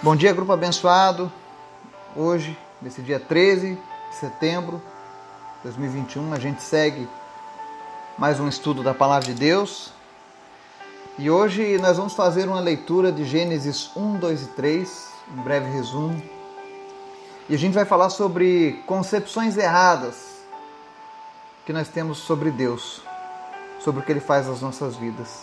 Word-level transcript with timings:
Bom 0.00 0.14
dia, 0.14 0.32
grupo 0.32 0.52
abençoado. 0.52 1.30
Hoje, 2.14 2.56
nesse 2.80 3.02
dia 3.02 3.18
13 3.18 3.74
de 3.74 4.14
setembro 4.14 4.80
de 5.56 5.62
2021, 5.64 6.32
a 6.32 6.38
gente 6.38 6.62
segue 6.62 7.08
mais 8.16 8.38
um 8.38 8.46
estudo 8.46 8.80
da 8.84 8.94
Palavra 8.94 9.26
de 9.26 9.34
Deus. 9.34 9.92
E 11.18 11.28
hoje 11.28 11.76
nós 11.78 11.96
vamos 11.96 12.14
fazer 12.14 12.46
uma 12.46 12.60
leitura 12.60 13.10
de 13.10 13.24
Gênesis 13.24 13.90
1, 13.96 14.18
2 14.18 14.42
e 14.42 14.46
3, 14.50 15.08
um 15.36 15.42
breve 15.42 15.68
resumo. 15.68 16.22
E 17.48 17.56
a 17.56 17.58
gente 17.58 17.74
vai 17.74 17.84
falar 17.84 18.10
sobre 18.10 18.80
concepções 18.86 19.56
erradas 19.56 20.44
que 21.66 21.72
nós 21.72 21.88
temos 21.88 22.18
sobre 22.18 22.52
Deus, 22.52 23.02
sobre 23.80 24.00
o 24.00 24.04
que 24.04 24.12
Ele 24.12 24.20
faz 24.20 24.46
nas 24.46 24.60
nossas 24.60 24.94
vidas. 24.94 25.42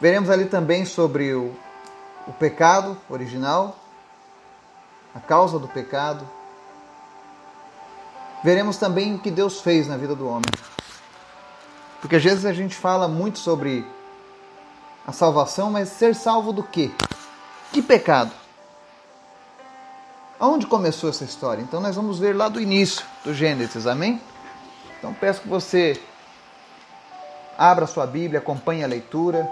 Veremos 0.00 0.30
ali 0.30 0.44
também 0.44 0.84
sobre 0.84 1.34
o 1.34 1.52
o 2.26 2.32
pecado 2.32 2.96
original, 3.08 3.76
a 5.14 5.20
causa 5.20 5.58
do 5.58 5.68
pecado. 5.68 6.28
Veremos 8.42 8.76
também 8.76 9.14
o 9.14 9.18
que 9.18 9.30
Deus 9.30 9.60
fez 9.60 9.86
na 9.86 9.96
vida 9.96 10.14
do 10.14 10.28
homem. 10.28 10.50
Porque 12.00 12.16
às 12.16 12.22
vezes 12.22 12.44
a 12.44 12.52
gente 12.52 12.74
fala 12.74 13.06
muito 13.06 13.38
sobre 13.38 13.86
a 15.06 15.12
salvação, 15.12 15.70
mas 15.70 15.88
ser 15.88 16.14
salvo 16.14 16.52
do 16.52 16.62
quê? 16.62 16.90
Que 17.72 17.80
pecado? 17.80 18.32
Aonde 20.38 20.66
começou 20.66 21.08
essa 21.08 21.24
história? 21.24 21.62
Então 21.62 21.80
nós 21.80 21.94
vamos 21.94 22.18
ver 22.18 22.34
lá 22.34 22.48
do 22.48 22.60
início 22.60 23.04
do 23.24 23.32
Gênesis, 23.32 23.86
amém? 23.86 24.20
Então 24.98 25.14
peço 25.14 25.42
que 25.42 25.48
você 25.48 26.00
abra 27.56 27.86
sua 27.86 28.06
Bíblia, 28.06 28.40
acompanhe 28.40 28.82
a 28.82 28.88
leitura 28.88 29.48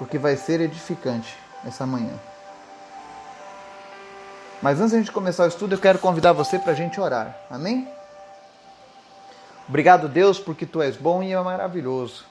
porque 0.00 0.18
vai 0.18 0.34
ser 0.34 0.60
edificante 0.60 1.36
essa 1.64 1.86
manhã. 1.86 2.14
Mas 4.62 4.78
antes 4.78 4.90
de 4.90 4.96
a 4.96 4.98
gente 5.00 5.12
começar 5.12 5.44
o 5.44 5.48
estudo, 5.48 5.74
eu 5.74 5.78
quero 5.78 5.98
convidar 5.98 6.32
você 6.32 6.58
para 6.58 6.72
a 6.72 6.76
gente 6.76 7.00
orar. 7.00 7.34
Amém? 7.50 7.88
Obrigado, 9.68 10.08
Deus, 10.08 10.38
porque 10.38 10.66
tu 10.66 10.82
és 10.82 10.96
bom 10.96 11.22
e 11.22 11.32
é 11.32 11.40
maravilhoso. 11.40 12.24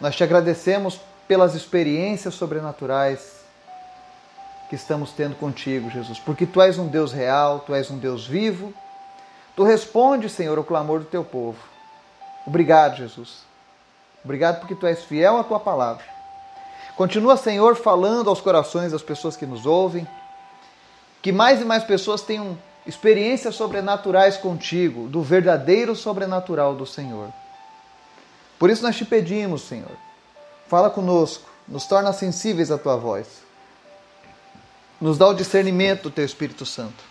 Nós 0.00 0.16
te 0.16 0.24
agradecemos 0.24 1.00
pelas 1.26 1.54
experiências 1.54 2.34
sobrenaturais 2.34 3.38
que 4.70 4.76
estamos 4.76 5.12
tendo 5.12 5.34
contigo, 5.34 5.90
Jesus, 5.90 6.18
porque 6.18 6.46
tu 6.46 6.62
és 6.62 6.78
um 6.78 6.86
Deus 6.86 7.12
real, 7.12 7.60
tu 7.60 7.74
és 7.74 7.90
um 7.90 7.98
Deus 7.98 8.26
vivo. 8.26 8.72
Tu 9.56 9.64
responde, 9.64 10.28
Senhor, 10.28 10.58
o 10.58 10.64
clamor 10.64 11.00
do 11.00 11.06
teu 11.06 11.24
povo. 11.24 11.58
Obrigado, 12.46 12.96
Jesus. 12.96 13.42
Obrigado 14.24 14.60
porque 14.60 14.74
tu 14.74 14.86
és 14.86 15.02
fiel 15.02 15.38
à 15.38 15.44
tua 15.44 15.58
palavra. 15.58 16.04
Continua, 16.98 17.36
Senhor, 17.36 17.76
falando 17.76 18.28
aos 18.28 18.40
corações 18.40 18.90
das 18.90 19.02
pessoas 19.02 19.36
que 19.36 19.46
nos 19.46 19.66
ouvem, 19.66 20.04
que 21.22 21.30
mais 21.30 21.60
e 21.60 21.64
mais 21.64 21.84
pessoas 21.84 22.22
tenham 22.22 22.58
experiências 22.84 23.54
sobrenaturais 23.54 24.36
contigo, 24.36 25.06
do 25.06 25.22
verdadeiro 25.22 25.94
sobrenatural 25.94 26.74
do 26.74 26.84
Senhor. 26.84 27.32
Por 28.58 28.68
isso 28.68 28.82
nós 28.82 28.96
te 28.96 29.04
pedimos, 29.04 29.62
Senhor, 29.62 29.96
fala 30.66 30.90
conosco, 30.90 31.48
nos 31.68 31.86
torna 31.86 32.12
sensíveis 32.12 32.68
à 32.68 32.76
tua 32.76 32.96
voz. 32.96 33.28
Nos 35.00 35.16
dá 35.16 35.28
o 35.28 35.34
discernimento 35.34 36.02
do 36.02 36.10
teu 36.10 36.24
Espírito 36.24 36.66
Santo. 36.66 37.04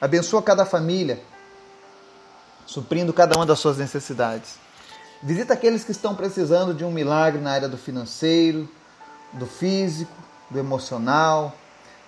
Abençoa 0.00 0.40
cada 0.40 0.64
família, 0.64 1.20
suprindo 2.64 3.12
cada 3.12 3.34
uma 3.36 3.44
das 3.44 3.58
suas 3.58 3.76
necessidades. 3.76 4.54
Visita 5.20 5.54
aqueles 5.54 5.82
que 5.82 5.90
estão 5.90 6.14
precisando 6.14 6.72
de 6.72 6.84
um 6.84 6.92
milagre 6.92 7.40
na 7.40 7.50
área 7.50 7.68
do 7.68 7.76
financeiro, 7.76 8.68
do 9.32 9.46
físico, 9.46 10.12
do 10.50 10.58
emocional. 10.58 11.54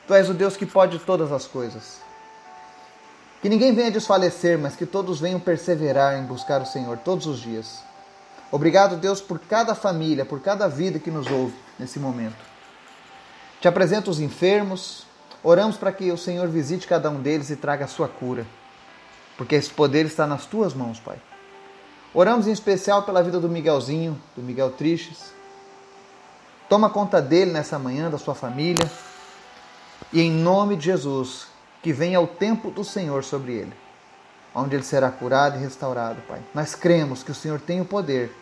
Tu 0.06 0.14
és 0.14 0.28
o 0.28 0.34
Deus 0.34 0.56
que 0.56 0.66
pode 0.66 0.98
todas 0.98 1.30
as 1.32 1.46
coisas. 1.46 2.00
Que 3.40 3.48
ninguém 3.48 3.74
venha 3.74 3.90
desfalecer, 3.90 4.58
mas 4.58 4.76
que 4.76 4.86
todos 4.86 5.20
venham 5.20 5.40
perseverar 5.40 6.16
em 6.16 6.24
buscar 6.24 6.60
o 6.60 6.66
Senhor 6.66 6.98
todos 6.98 7.26
os 7.26 7.40
dias. 7.40 7.82
Obrigado, 8.50 8.96
Deus, 8.96 9.20
por 9.20 9.38
cada 9.38 9.74
família, 9.74 10.24
por 10.24 10.40
cada 10.40 10.68
vida 10.68 10.98
que 10.98 11.10
nos 11.10 11.26
ouve 11.30 11.54
nesse 11.78 11.98
momento. 11.98 12.36
Te 13.60 13.66
apresento 13.66 14.10
os 14.10 14.20
enfermos, 14.20 15.06
oramos 15.42 15.76
para 15.76 15.92
que 15.92 16.12
o 16.12 16.18
Senhor 16.18 16.48
visite 16.48 16.86
cada 16.86 17.08
um 17.10 17.20
deles 17.20 17.48
e 17.48 17.56
traga 17.56 17.84
a 17.84 17.88
sua 17.88 18.08
cura, 18.08 18.46
porque 19.38 19.54
esse 19.54 19.70
poder 19.70 20.04
está 20.04 20.26
nas 20.26 20.46
tuas 20.46 20.74
mãos, 20.74 21.00
Pai. 21.00 21.16
Oramos 22.12 22.46
em 22.46 22.52
especial 22.52 23.04
pela 23.04 23.22
vida 23.22 23.40
do 23.40 23.48
Miguelzinho, 23.48 24.20
do 24.36 24.42
Miguel 24.42 24.70
Tristes, 24.72 25.32
Toma 26.72 26.88
conta 26.88 27.20
dele 27.20 27.52
nessa 27.52 27.78
manhã, 27.78 28.08
da 28.08 28.16
sua 28.16 28.34
família. 28.34 28.90
E 30.10 30.22
em 30.22 30.30
nome 30.30 30.74
de 30.74 30.86
Jesus, 30.86 31.48
que 31.82 31.92
venha 31.92 32.18
o 32.18 32.26
tempo 32.26 32.70
do 32.70 32.82
Senhor 32.82 33.22
sobre 33.24 33.52
ele, 33.52 33.74
onde 34.54 34.74
ele 34.74 34.82
será 34.82 35.10
curado 35.10 35.58
e 35.58 35.60
restaurado, 35.60 36.22
Pai. 36.26 36.40
Nós 36.54 36.74
cremos 36.74 37.22
que 37.22 37.30
o 37.30 37.34
Senhor 37.34 37.60
tem 37.60 37.82
o 37.82 37.84
poder 37.84 38.34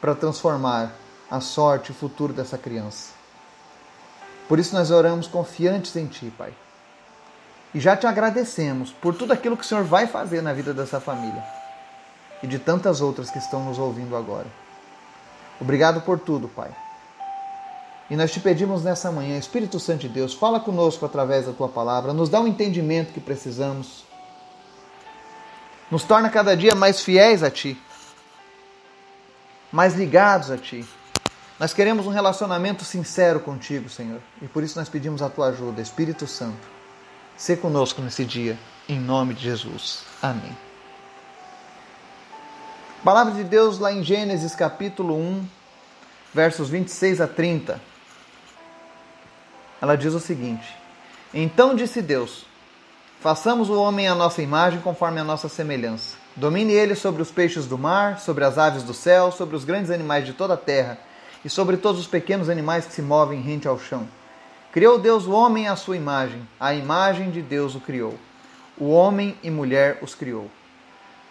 para 0.00 0.14
transformar 0.14 0.94
a 1.30 1.40
sorte 1.40 1.88
e 1.88 1.92
o 1.92 1.94
futuro 1.94 2.32
dessa 2.32 2.56
criança. 2.56 3.12
Por 4.48 4.58
isso 4.58 4.74
nós 4.74 4.90
oramos 4.90 5.26
confiantes 5.26 5.94
em 5.94 6.06
Ti, 6.06 6.32
Pai. 6.38 6.54
E 7.74 7.80
já 7.80 7.94
te 7.94 8.06
agradecemos 8.06 8.92
por 8.92 9.14
tudo 9.14 9.30
aquilo 9.30 9.58
que 9.58 9.64
o 9.64 9.68
Senhor 9.68 9.84
vai 9.84 10.06
fazer 10.06 10.40
na 10.40 10.54
vida 10.54 10.72
dessa 10.72 10.98
família 11.00 11.44
e 12.42 12.46
de 12.46 12.58
tantas 12.58 13.02
outras 13.02 13.28
que 13.28 13.36
estão 13.36 13.62
nos 13.62 13.78
ouvindo 13.78 14.16
agora. 14.16 14.46
Obrigado 15.60 16.00
por 16.00 16.18
tudo, 16.18 16.48
Pai. 16.48 16.74
E 18.10 18.16
nós 18.16 18.30
te 18.30 18.40
pedimos 18.40 18.82
nessa 18.82 19.10
manhã, 19.10 19.38
Espírito 19.38 19.78
Santo 19.78 20.00
de 20.00 20.08
Deus, 20.08 20.34
fala 20.34 20.60
conosco 20.60 21.06
através 21.06 21.46
da 21.46 21.52
tua 21.52 21.68
palavra, 21.68 22.12
nos 22.12 22.28
dá 22.28 22.40
o 22.40 22.46
entendimento 22.46 23.12
que 23.12 23.20
precisamos, 23.20 24.04
nos 25.90 26.04
torna 26.04 26.28
cada 26.28 26.56
dia 26.56 26.74
mais 26.74 27.00
fiéis 27.00 27.42
a 27.42 27.50
ti, 27.50 27.80
mais 29.70 29.94
ligados 29.94 30.50
a 30.50 30.58
ti. 30.58 30.84
Nós 31.58 31.72
queremos 31.72 32.06
um 32.06 32.10
relacionamento 32.10 32.84
sincero 32.84 33.40
contigo, 33.40 33.88
Senhor, 33.88 34.20
e 34.40 34.48
por 34.48 34.62
isso 34.62 34.78
nós 34.78 34.88
pedimos 34.88 35.22
a 35.22 35.30
tua 35.30 35.48
ajuda, 35.48 35.80
Espírito 35.80 36.26
Santo. 36.26 36.68
Se 37.36 37.56
conosco 37.56 38.02
nesse 38.02 38.24
dia, 38.24 38.58
em 38.88 38.98
nome 38.98 39.32
de 39.32 39.42
Jesus. 39.44 40.04
Amém. 40.20 40.56
Palavra 43.04 43.32
de 43.32 43.44
Deus 43.44 43.78
lá 43.78 43.92
em 43.92 44.02
Gênesis 44.02 44.54
capítulo 44.54 45.16
1, 45.16 45.46
versos 46.34 46.68
26 46.68 47.20
a 47.20 47.26
30 47.26 47.91
ela 49.82 49.96
diz 49.96 50.14
o 50.14 50.20
seguinte: 50.20 50.72
Então 51.34 51.74
disse 51.74 52.00
Deus: 52.00 52.46
Façamos 53.20 53.68
o 53.68 53.74
homem 53.74 54.06
à 54.06 54.14
nossa 54.14 54.40
imagem, 54.40 54.80
conforme 54.80 55.18
a 55.18 55.24
nossa 55.24 55.48
semelhança. 55.48 56.16
Domine 56.36 56.72
ele 56.72 56.94
sobre 56.94 57.20
os 57.20 57.32
peixes 57.32 57.66
do 57.66 57.76
mar, 57.76 58.20
sobre 58.20 58.44
as 58.44 58.56
aves 58.56 58.84
do 58.84 58.94
céu, 58.94 59.32
sobre 59.32 59.56
os 59.56 59.64
grandes 59.64 59.90
animais 59.90 60.24
de 60.24 60.32
toda 60.32 60.54
a 60.54 60.56
terra 60.56 60.98
e 61.44 61.50
sobre 61.50 61.76
todos 61.76 62.00
os 62.00 62.06
pequenos 62.06 62.48
animais 62.48 62.86
que 62.86 62.92
se 62.92 63.02
movem 63.02 63.42
rente 63.42 63.66
ao 63.66 63.78
chão. 63.78 64.08
Criou 64.70 64.98
Deus 64.98 65.26
o 65.26 65.32
homem 65.32 65.66
à 65.66 65.74
sua 65.74 65.96
imagem, 65.96 66.48
a 66.58 66.72
imagem 66.72 67.30
de 67.30 67.42
Deus 67.42 67.74
o 67.74 67.80
criou. 67.80 68.14
O 68.78 68.88
homem 68.88 69.36
e 69.42 69.50
mulher 69.50 69.98
os 70.00 70.14
criou. 70.14 70.48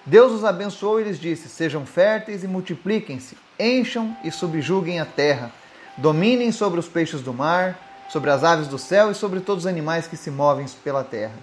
Deus 0.06 0.34
os 0.34 0.44
abençoou 0.44 1.00
e 1.00 1.06
lhes 1.06 1.19
disse: 1.19 1.47
Sejam 1.47 1.85
férteis 1.85 2.44
e 2.44 2.47
multipliquem-se, 2.47 3.38
encham 3.57 4.16
e 4.25 4.29
subjuguem 4.29 5.00
a 5.00 5.06
terra, 5.06 5.51
dominem 5.97 6.51
sobre 6.51 6.81
os 6.81 6.90
peixes 6.90 7.22
do 7.22 7.34
mar 7.34 7.91
sobre 8.11 8.29
as 8.29 8.44
aves 8.44 8.67
do 8.67 8.77
céu 8.77 9.09
e 9.09 9.16
sobre 9.16 9.39
todos 9.39 9.63
os 9.63 9.69
animais 9.69 10.05
que 10.05 10.17
se 10.17 10.29
movem 10.29 10.66
pela 10.83 11.03
terra. 11.03 11.33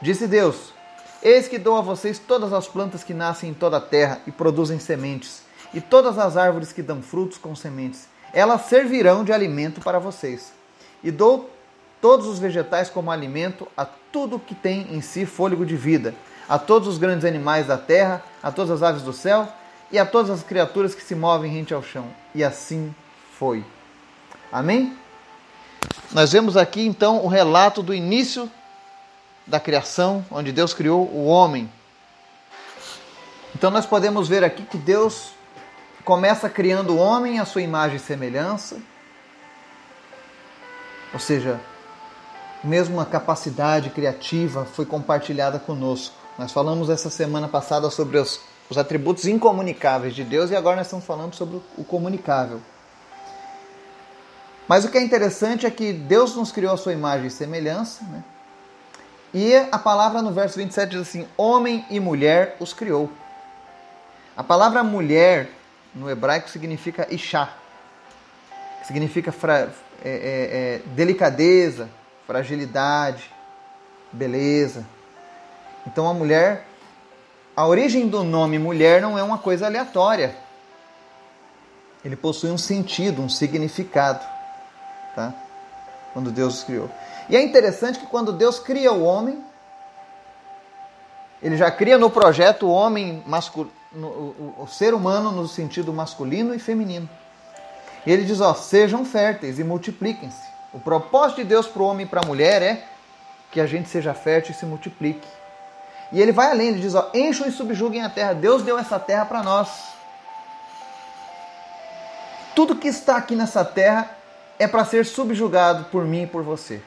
Disse 0.00 0.26
Deus: 0.26 0.72
Eis 1.22 1.46
que 1.46 1.58
dou 1.58 1.76
a 1.76 1.82
vocês 1.82 2.18
todas 2.18 2.52
as 2.52 2.66
plantas 2.66 3.04
que 3.04 3.12
nascem 3.12 3.50
em 3.50 3.54
toda 3.54 3.76
a 3.76 3.80
terra 3.80 4.20
e 4.26 4.32
produzem 4.32 4.78
sementes, 4.78 5.42
e 5.74 5.80
todas 5.80 6.18
as 6.18 6.36
árvores 6.36 6.72
que 6.72 6.82
dão 6.82 7.02
frutos 7.02 7.36
com 7.36 7.54
sementes. 7.54 8.08
Elas 8.32 8.62
servirão 8.62 9.22
de 9.22 9.32
alimento 9.32 9.80
para 9.80 9.98
vocês. 9.98 10.52
E 11.02 11.10
dou 11.10 11.50
todos 12.00 12.26
os 12.26 12.38
vegetais 12.38 12.88
como 12.88 13.10
alimento 13.10 13.68
a 13.76 13.84
tudo 13.84 14.38
que 14.38 14.54
tem 14.54 14.94
em 14.94 15.00
si 15.00 15.26
fôlego 15.26 15.66
de 15.66 15.76
vida, 15.76 16.14
a 16.48 16.58
todos 16.58 16.88
os 16.88 16.98
grandes 16.98 17.24
animais 17.24 17.66
da 17.66 17.76
terra, 17.76 18.22
a 18.42 18.50
todas 18.50 18.70
as 18.70 18.82
aves 18.82 19.02
do 19.02 19.12
céu 19.12 19.48
e 19.90 19.98
a 19.98 20.06
todas 20.06 20.30
as 20.30 20.42
criaturas 20.42 20.94
que 20.94 21.02
se 21.02 21.14
movem 21.14 21.52
rente 21.52 21.74
ao 21.74 21.82
chão. 21.82 22.06
E 22.34 22.42
assim 22.42 22.94
foi. 23.38 23.64
Amém? 24.50 24.96
Nós 26.12 26.32
vemos 26.32 26.56
aqui 26.56 26.86
então 26.86 27.22
o 27.24 27.28
relato 27.28 27.82
do 27.82 27.92
início 27.92 28.50
da 29.46 29.60
criação, 29.60 30.24
onde 30.30 30.52
Deus 30.52 30.72
criou 30.72 31.06
o 31.06 31.26
homem. 31.26 31.70
Então 33.54 33.70
nós 33.70 33.84
podemos 33.84 34.28
ver 34.28 34.42
aqui 34.42 34.62
que 34.62 34.78
Deus 34.78 35.30
começa 36.04 36.48
criando 36.48 36.94
o 36.94 36.96
homem 36.96 37.38
à 37.38 37.44
sua 37.44 37.60
imagem 37.60 37.96
e 37.96 38.00
semelhança. 38.00 38.80
Ou 41.12 41.18
seja, 41.20 41.60
mesmo 42.64 42.96
uma 42.96 43.06
capacidade 43.06 43.90
criativa 43.90 44.64
foi 44.64 44.86
compartilhada 44.86 45.58
conosco. 45.58 46.14
Nós 46.38 46.52
falamos 46.52 46.88
essa 46.88 47.10
semana 47.10 47.48
passada 47.48 47.90
sobre 47.90 48.18
os, 48.18 48.40
os 48.70 48.78
atributos 48.78 49.26
incomunicáveis 49.26 50.14
de 50.14 50.24
Deus 50.24 50.50
e 50.50 50.56
agora 50.56 50.76
nós 50.76 50.86
estamos 50.86 51.04
falando 51.04 51.34
sobre 51.34 51.60
o 51.76 51.84
comunicável. 51.84 52.60
Mas 54.68 54.84
o 54.84 54.90
que 54.90 54.98
é 54.98 55.02
interessante 55.02 55.64
é 55.64 55.70
que 55.70 55.94
Deus 55.94 56.36
nos 56.36 56.52
criou 56.52 56.74
a 56.74 56.76
sua 56.76 56.92
imagem 56.92 57.28
e 57.28 57.30
semelhança, 57.30 58.04
né? 58.04 58.22
E 59.32 59.56
a 59.56 59.78
palavra 59.78 60.20
no 60.20 60.30
verso 60.30 60.56
27 60.58 60.90
diz 60.90 61.00
assim: 61.00 61.26
Homem 61.36 61.86
e 61.90 61.98
mulher 61.98 62.56
os 62.60 62.74
criou. 62.74 63.10
A 64.36 64.44
palavra 64.44 64.82
mulher 64.84 65.50
no 65.94 66.10
hebraico 66.10 66.48
significa 66.48 67.12
Ishá, 67.12 67.50
que 68.80 68.86
significa 68.86 69.32
fra, 69.32 69.70
é, 70.04 70.10
é, 70.10 70.10
é, 70.10 70.82
delicadeza, 70.94 71.88
fragilidade, 72.26 73.30
beleza. 74.12 74.86
Então 75.86 76.06
a 76.08 76.14
mulher, 76.14 76.66
a 77.56 77.66
origem 77.66 78.06
do 78.06 78.22
nome 78.22 78.58
mulher 78.58 79.00
não 79.00 79.18
é 79.18 79.22
uma 79.22 79.38
coisa 79.38 79.66
aleatória. 79.66 80.36
Ele 82.04 82.16
possui 82.16 82.50
um 82.50 82.58
sentido, 82.58 83.20
um 83.20 83.28
significado, 83.28 84.24
tá? 85.14 85.32
Quando 86.12 86.30
Deus 86.30 86.62
criou. 86.62 86.90
E 87.28 87.36
é 87.36 87.42
interessante 87.42 87.98
que 87.98 88.06
quando 88.06 88.32
Deus 88.32 88.58
cria 88.58 88.92
o 88.92 89.02
homem, 89.02 89.44
ele 91.42 91.56
já 91.56 91.70
cria 91.70 91.98
no 91.98 92.10
projeto 92.10 92.66
o 92.66 92.70
homem 92.70 93.22
masculino, 93.26 93.72
o, 93.94 94.54
o, 94.62 94.66
ser 94.66 94.92
humano 94.94 95.30
no 95.30 95.46
sentido 95.46 95.92
masculino 95.92 96.54
e 96.54 96.58
feminino. 96.58 97.08
E 98.04 98.12
ele 98.12 98.24
diz: 98.24 98.40
ó, 98.40 98.54
sejam 98.54 99.04
férteis 99.04 99.58
e 99.58 99.64
multipliquem-se. 99.64 100.48
O 100.72 100.80
propósito 100.80 101.38
de 101.38 101.44
Deus 101.44 101.66
para 101.66 101.82
o 101.82 101.86
homem 101.86 102.04
e 102.04 102.08
para 102.08 102.20
a 102.20 102.26
mulher 102.26 102.62
é 102.62 102.84
que 103.50 103.60
a 103.60 103.66
gente 103.66 103.88
seja 103.88 104.12
fértil 104.14 104.52
e 104.52 104.54
se 104.54 104.66
multiplique. 104.66 105.26
E 106.10 106.20
ele 106.20 106.32
vai 106.32 106.50
além, 106.50 106.68
ele 106.68 106.80
diz: 106.80 106.94
ó, 106.94 107.10
encham 107.14 107.46
e 107.46 107.52
subjuguem 107.52 108.02
a 108.02 108.10
terra. 108.10 108.32
Deus 108.32 108.62
deu 108.62 108.78
essa 108.78 108.98
terra 108.98 109.24
para 109.24 109.42
nós. 109.42 109.68
Tudo 112.54 112.74
que 112.74 112.88
está 112.88 113.16
aqui 113.16 113.36
nessa 113.36 113.64
terra 113.64 114.17
é 114.58 114.66
para 114.66 114.84
ser 114.84 115.06
subjugado 115.06 115.84
por 115.84 116.04
mim 116.04 116.22
e 116.22 116.26
por 116.26 116.42
você. 116.42 116.82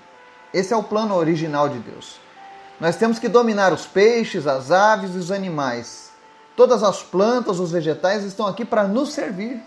Esse 0.54 0.74
é 0.74 0.78
o 0.78 0.84
plano 0.84 1.16
original 1.16 1.70
de 1.70 1.80
Deus. 1.80 2.20
Nós 2.80 2.96
temos 2.96 3.20
que 3.20 3.30
dominar 3.30 3.72
os 3.72 3.86
peixes, 3.86 4.48
as 4.48 4.72
aves 4.72 5.16
e 5.16 5.18
os 5.18 5.32
animais. 5.32 6.12
Todas 6.56 6.84
as 6.84 7.02
plantas, 7.02 7.60
os 7.60 7.72
vegetais 7.72 8.24
estão 8.24 8.48
aqui 8.48 8.66
para 8.66 8.84
nos 8.84 9.14
servir. 9.14 9.64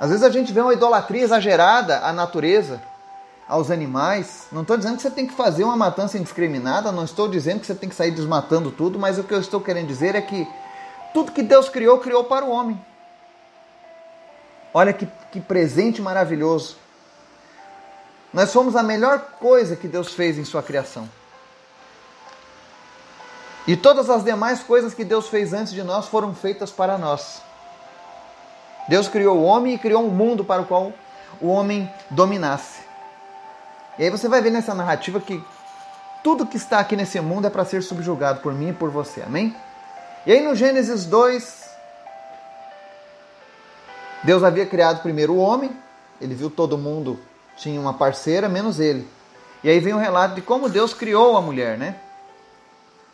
Às 0.00 0.08
vezes 0.08 0.24
a 0.24 0.30
gente 0.30 0.52
vê 0.52 0.60
uma 0.60 0.72
idolatria 0.72 1.22
exagerada 1.22 2.00
à 2.00 2.12
natureza, 2.12 2.80
aos 3.46 3.70
animais. 3.70 4.46
Não 4.50 4.62
estou 4.62 4.76
dizendo 4.76 4.96
que 4.96 5.02
você 5.02 5.10
tem 5.10 5.26
que 5.26 5.34
fazer 5.34 5.64
uma 5.64 5.76
matança 5.76 6.16
indiscriminada, 6.16 6.90
não 6.90 7.04
estou 7.04 7.28
dizendo 7.28 7.60
que 7.60 7.66
você 7.66 7.74
tem 7.74 7.88
que 7.88 7.94
sair 7.94 8.10
desmatando 8.10 8.70
tudo, 8.70 8.98
mas 8.98 9.18
o 9.18 9.24
que 9.24 9.34
eu 9.34 9.40
estou 9.40 9.60
querendo 9.60 9.88
dizer 9.88 10.14
é 10.14 10.20
que 10.22 10.48
tudo 11.12 11.32
que 11.32 11.42
Deus 11.42 11.68
criou, 11.68 11.98
criou 11.98 12.24
para 12.24 12.44
o 12.44 12.50
homem. 12.50 12.80
Olha 14.74 14.92
que, 14.92 15.06
que 15.30 15.40
presente 15.40 16.00
maravilhoso. 16.00 16.76
Nós 18.32 18.50
somos 18.50 18.74
a 18.74 18.82
melhor 18.82 19.20
coisa 19.38 19.76
que 19.76 19.86
Deus 19.86 20.14
fez 20.14 20.38
em 20.38 20.44
sua 20.44 20.62
criação. 20.62 21.08
E 23.66 23.76
todas 23.76 24.10
as 24.10 24.24
demais 24.24 24.62
coisas 24.62 24.94
que 24.94 25.04
Deus 25.04 25.28
fez 25.28 25.52
antes 25.52 25.72
de 25.72 25.82
nós 25.82 26.08
foram 26.08 26.34
feitas 26.34 26.70
para 26.70 26.96
nós. 26.98 27.42
Deus 28.88 29.08
criou 29.08 29.38
o 29.38 29.44
homem 29.44 29.74
e 29.74 29.78
criou 29.78 30.04
um 30.04 30.10
mundo 30.10 30.44
para 30.44 30.62
o 30.62 30.66
qual 30.66 30.92
o 31.40 31.48
homem 31.48 31.88
dominasse. 32.10 32.82
E 33.98 34.04
aí 34.04 34.10
você 34.10 34.28
vai 34.28 34.40
ver 34.40 34.50
nessa 34.50 34.74
narrativa 34.74 35.20
que 35.20 35.44
tudo 36.24 36.46
que 36.46 36.56
está 36.56 36.78
aqui 36.78 36.96
nesse 36.96 37.20
mundo 37.20 37.46
é 37.46 37.50
para 37.50 37.64
ser 37.64 37.82
subjugado 37.82 38.40
por 38.40 38.54
mim 38.54 38.70
e 38.70 38.72
por 38.72 38.90
você. 38.90 39.22
Amém? 39.22 39.54
E 40.24 40.32
aí 40.32 40.40
no 40.40 40.54
Gênesis 40.54 41.04
2, 41.04 41.61
Deus 44.24 44.42
havia 44.44 44.66
criado 44.66 45.02
primeiro 45.02 45.34
o 45.34 45.38
homem, 45.38 45.70
ele 46.20 46.34
viu 46.34 46.48
todo 46.48 46.78
mundo 46.78 47.18
tinha 47.56 47.80
uma 47.80 47.94
parceira, 47.94 48.48
menos 48.48 48.80
ele. 48.80 49.06
E 49.62 49.68
aí 49.68 49.78
vem 49.78 49.92
o 49.92 49.96
um 49.96 50.00
relato 50.00 50.34
de 50.34 50.42
como 50.42 50.68
Deus 50.68 50.92
criou 50.92 51.36
a 51.36 51.42
mulher, 51.42 51.78
né? 51.78 51.96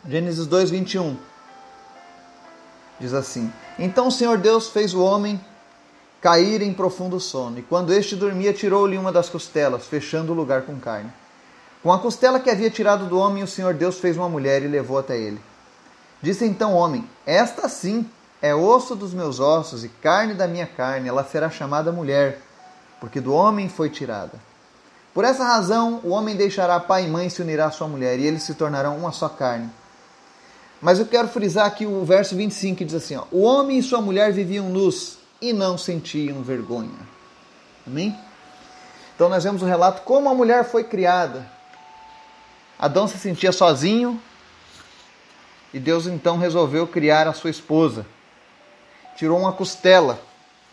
Gênesis 0.07 0.47
2, 0.47 0.69
21. 0.69 1.17
Diz 2.99 3.13
assim: 3.13 3.51
Então 3.77 4.07
o 4.07 4.11
Senhor 4.11 4.37
Deus 4.37 4.69
fez 4.69 4.93
o 4.93 5.03
homem 5.03 5.39
cair 6.21 6.61
em 6.61 6.73
profundo 6.73 7.19
sono, 7.19 7.59
e 7.59 7.61
quando 7.61 7.93
este 7.93 8.15
dormia, 8.15 8.51
tirou-lhe 8.51 8.97
uma 8.97 9.11
das 9.11 9.29
costelas, 9.29 9.85
fechando 9.85 10.33
o 10.33 10.35
lugar 10.35 10.63
com 10.63 10.77
carne. 10.79 11.11
Com 11.81 11.93
a 11.93 11.99
costela 11.99 12.39
que 12.39 12.49
havia 12.49 12.69
tirado 12.69 13.05
do 13.05 13.17
homem, 13.17 13.41
o 13.41 13.47
Senhor 13.47 13.73
Deus 13.73 13.99
fez 13.99 14.17
uma 14.17 14.27
mulher 14.27 14.63
e 14.63 14.67
levou 14.67 14.97
até 14.97 15.17
ele. 15.17 15.39
Disse 16.21 16.45
então 16.45 16.73
o 16.73 16.77
homem: 16.77 17.07
Esta 17.25 17.69
sim 17.69 18.09
é 18.41 18.55
osso 18.55 18.95
dos 18.95 19.13
meus 19.13 19.39
ossos 19.39 19.83
e 19.83 19.89
carne 19.89 20.33
da 20.33 20.47
minha 20.47 20.67
carne, 20.67 21.09
ela 21.09 21.23
será 21.23 21.49
chamada 21.49 21.91
mulher 21.91 22.41
porque 22.99 23.21
do 23.21 23.33
homem 23.33 23.69
foi 23.69 23.89
tirada. 23.89 24.39
Por 25.13 25.23
essa 25.23 25.43
razão, 25.43 26.01
o 26.03 26.09
homem 26.09 26.35
deixará 26.35 26.79
pai 26.79 27.05
e 27.05 27.07
mãe 27.07 27.27
e 27.27 27.29
se 27.29 27.41
unirá 27.41 27.67
à 27.67 27.71
sua 27.71 27.87
mulher, 27.87 28.19
e 28.19 28.25
eles 28.25 28.43
se 28.43 28.53
tornarão 28.53 28.97
uma 28.97 29.11
só 29.11 29.27
carne. 29.27 29.69
Mas 30.81 30.99
eu 30.99 31.05
quero 31.05 31.27
frisar 31.27 31.65
aqui 31.65 31.85
o 31.85 32.05
verso 32.05 32.35
25 32.35 32.77
que 32.77 32.85
diz 32.85 32.95
assim: 32.95 33.15
ó, 33.15 33.23
O 33.31 33.41
homem 33.41 33.79
e 33.79 33.83
sua 33.83 34.01
mulher 34.01 34.31
viviam 34.31 34.69
nus 34.69 35.17
e 35.41 35.51
não 35.51 35.77
sentiam 35.77 36.41
vergonha. 36.41 37.07
Amém? 37.85 38.17
Então 39.15 39.27
nós 39.27 39.43
vemos 39.43 39.61
o 39.61 39.65
relato 39.65 40.03
como 40.03 40.29
a 40.29 40.33
mulher 40.33 40.63
foi 40.63 40.83
criada. 40.83 41.45
Adão 42.77 43.07
se 43.07 43.17
sentia 43.17 43.51
sozinho 43.51 44.21
e 45.73 45.79
Deus 45.79 46.07
então 46.07 46.37
resolveu 46.37 46.87
criar 46.87 47.27
a 47.27 47.33
sua 47.33 47.49
esposa. 47.49 48.05
Tirou 49.19 49.37
uma 49.37 49.51
costela 49.51 50.19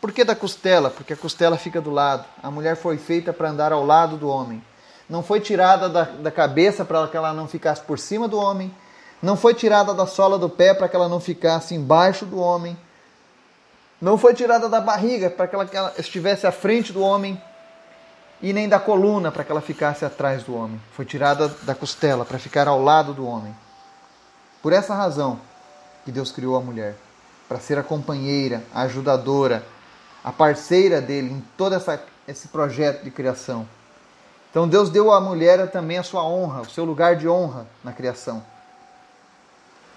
por 0.07 0.13
que 0.13 0.23
da 0.23 0.37
costela? 0.37 0.89
Porque 0.89 1.15
a 1.15 1.17
costela 1.17 1.57
fica 1.57 1.81
do 1.81 1.91
lado. 1.91 2.25
A 2.41 2.49
mulher 2.49 2.77
foi 2.77 2.97
feita 2.97 3.33
para 3.33 3.51
andar 3.51 3.73
ao 3.73 3.85
lado 3.85 4.17
do 4.17 4.29
homem. 4.29 4.63
Não 5.11 5.21
foi 5.21 5.41
tirada 5.41 5.89
da, 5.89 6.05
da 6.05 6.31
cabeça 6.31 6.85
para 6.85 7.09
que 7.09 7.17
ela 7.17 7.33
não 7.33 7.49
ficasse 7.49 7.81
por 7.81 7.99
cima 7.99 8.29
do 8.29 8.39
homem. 8.39 8.73
Não 9.21 9.37
foi 9.37 9.53
tirada 9.53 9.93
da 9.93 10.07
sola 10.07 10.39
do 10.39 10.49
pé 10.49 10.75
para 10.75 10.89
que 10.89 10.95
ela 10.95 11.09
não 11.09 11.19
ficasse 11.19 11.75
embaixo 11.75 12.25
do 12.25 12.39
homem. 12.39 12.79
Não 14.01 14.17
foi 14.17 14.33
tirada 14.33 14.69
da 14.69 14.81
barriga 14.81 15.29
para 15.29 15.49
que 15.49 15.67
que 15.67 15.77
ela 15.77 15.93
estivesse 15.99 16.47
à 16.47 16.53
frente 16.53 16.93
do 16.93 17.01
homem. 17.01 17.43
E 18.43 18.53
nem 18.53 18.69
da 18.69 18.79
coluna 18.79 19.33
para 19.33 19.43
que 19.43 19.51
ela 19.51 19.61
ficasse 19.63 20.05
atrás 20.05 20.45
do 20.45 20.55
homem. 20.55 20.81
Foi 20.93 21.05
tirada 21.05 21.49
da 21.63 21.75
costela 21.75 22.25
para 22.25 22.39
ficar 22.39 22.69
ao 22.69 22.81
lado 22.81 23.13
do 23.13 23.27
homem. 23.27 23.53
Por 24.63 24.73
essa 24.73 24.95
razão 24.95 25.41
que 26.05 26.13
Deus 26.13 26.31
criou 26.31 26.57
a 26.57 26.61
mulher 26.61 27.06
para 27.49 27.61
ser 27.61 27.79
a 27.79 27.83
companheira, 27.83 28.63
a 28.75 28.83
ajudadora, 28.83 29.65
a 30.25 30.33
parceira 30.33 31.01
dele 31.01 31.33
em 31.33 31.45
todo 31.57 31.75
essa, 31.75 32.03
esse 32.27 32.49
projeto 32.49 33.05
de 33.05 33.11
criação. 33.11 33.69
Então 34.51 34.69
Deus 34.69 34.91
deu 34.91 35.13
à 35.13 35.21
mulher 35.21 35.71
também 35.71 35.99
a 35.99 36.03
sua 36.03 36.25
honra, 36.25 36.63
o 36.63 36.71
seu 36.71 36.85
lugar 36.85 37.17
de 37.17 37.29
honra 37.29 37.67
na 37.85 37.93
criação. 37.93 38.43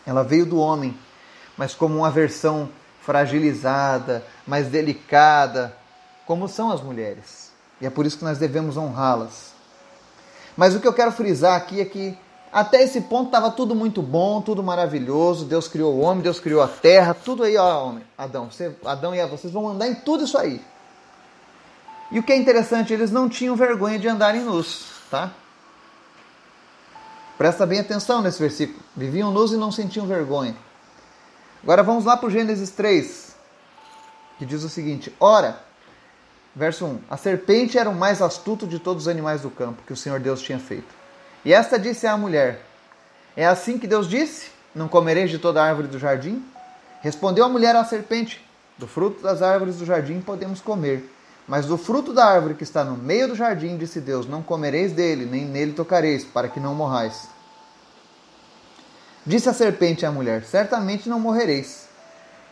Ela 0.05 0.24
veio 0.24 0.45
do 0.45 0.59
homem, 0.59 0.97
mas 1.57 1.74
como 1.74 1.97
uma 1.97 2.12
versão 2.12 2.69
fragilizada, 3.01 4.24
mais 4.45 4.67
delicada, 4.67 5.75
como 6.25 6.47
são 6.47 6.71
as 6.71 6.81
mulheres. 6.81 7.51
E 7.81 7.85
é 7.85 7.89
por 7.89 8.05
isso 8.05 8.17
que 8.17 8.24
nós 8.24 8.38
devemos 8.38 8.77
honrá-las. 8.77 9.53
Mas 10.55 10.75
o 10.75 10.79
que 10.79 10.88
eu 10.88 10.93
quero 10.93 11.12
frisar 11.12 11.55
aqui 11.55 11.79
é 11.79 11.85
que 11.85 12.17
até 12.51 12.82
esse 12.82 13.01
ponto 13.01 13.27
estava 13.27 13.51
tudo 13.51 13.75
muito 13.75 14.01
bom, 14.01 14.41
tudo 14.41 14.63
maravilhoso. 14.63 15.46
Deus 15.46 15.68
criou 15.68 15.94
o 15.94 16.00
homem, 16.00 16.24
Deus 16.24 16.39
criou 16.39 16.62
a 16.62 16.68
terra, 16.68 17.13
tudo 17.13 17.44
aí, 17.44 17.56
ó, 17.58 17.86
homem. 17.86 18.03
Adão, 18.18 18.50
você, 18.50 18.75
Adão 18.84 19.13
e 19.13 19.20
Eva, 19.20 19.38
vocês 19.38 19.53
vão 19.53 19.70
andar 19.70 19.88
em 19.88 19.96
tudo 19.96 20.24
isso 20.24 20.38
aí. 20.38 20.60
E 22.12 22.18
o 22.18 22.24
que 22.24 22.34
é 22.34 22.38
interessante, 22.38 22.91
eles 22.91 23.12
não 23.12 23.29
tinham 23.29 23.56
vergonha 23.56 24.00
de 24.00 24.08
andarem 24.08 24.41
nus, 24.41 24.86
tá? 25.12 25.32
Presta 27.38 27.65
bem 27.68 27.79
atenção 27.79 28.22
nesse 28.22 28.39
versículo. 28.39 28.79
Viviam 28.96 29.32
nus 29.32 29.51
e 29.51 29.58
não 29.58 29.72
sentiam 29.72 30.08
vergonha. 30.08 30.56
Agora 31.62 31.84
vamos 31.84 32.06
lá 32.06 32.18
para 32.18 32.27
o 32.27 32.32
Gênesis 32.32 32.72
3, 32.72 33.36
que 34.39 34.46
diz 34.46 34.63
o 34.63 34.70
seguinte: 34.70 35.13
Ora, 35.20 35.62
verso 36.56 36.86
1: 36.86 37.00
A 37.10 37.15
serpente 37.15 37.77
era 37.77 37.89
o 37.89 37.96
mais 37.96 38.22
astuto 38.22 38.65
de 38.65 38.79
todos 38.79 39.03
os 39.03 39.08
animais 39.08 39.41
do 39.41 39.51
campo 39.51 39.84
que 39.86 39.94
o 39.94 39.98
Senhor 39.98 40.20
Deus 40.20 40.41
tinha 40.41 40.58
feito. 40.60 40.99
E 41.43 41.53
esta 41.53 41.79
disse 41.79 42.05
à 42.05 42.17
mulher: 42.17 42.62
É 43.36 43.46
assim 43.46 43.77
que 43.77 43.88
Deus 43.88 44.08
disse: 44.08 44.51
Não 44.75 44.88
comereis 44.88 45.29
de 45.29 45.39
toda 45.39 45.63
árvore 45.63 45.88
do 45.88 46.00
jardim? 46.00 46.43
Respondeu 47.01 47.46
a 47.46 47.50
mulher 47.50 47.75
à 47.75 47.84
serpente: 47.86 48.43
Do 48.77 48.88
fruto 48.88 49.22
das 49.22 49.41
árvores 49.41 49.77
do 49.77 49.86
jardim 49.86 50.19
podemos 50.19 50.62
comer. 50.62 51.10
Mas 51.48 51.65
do 51.65 51.77
fruto 51.77 52.13
da 52.13 52.25
árvore 52.25 52.53
que 52.53 52.63
está 52.63 52.84
no 52.84 52.96
meio 52.96 53.29
do 53.29 53.36
jardim, 53.36 53.77
disse 53.77 54.00
Deus: 54.00 54.27
Não 54.27 54.43
comereis 54.43 54.91
dele, 54.91 55.25
nem 55.25 55.46
nele 55.46 55.74
tocareis, 55.74 56.24
para 56.24 56.50
que 56.50 56.60
não 56.60 56.75
morrais. 56.75 57.27
Disse 59.25 59.50
a 59.50 59.53
serpente 59.53 60.05
à 60.05 60.12
mulher: 60.12 60.43
Certamente 60.43 61.08
não 61.08 61.19
morrereis, 61.19 61.88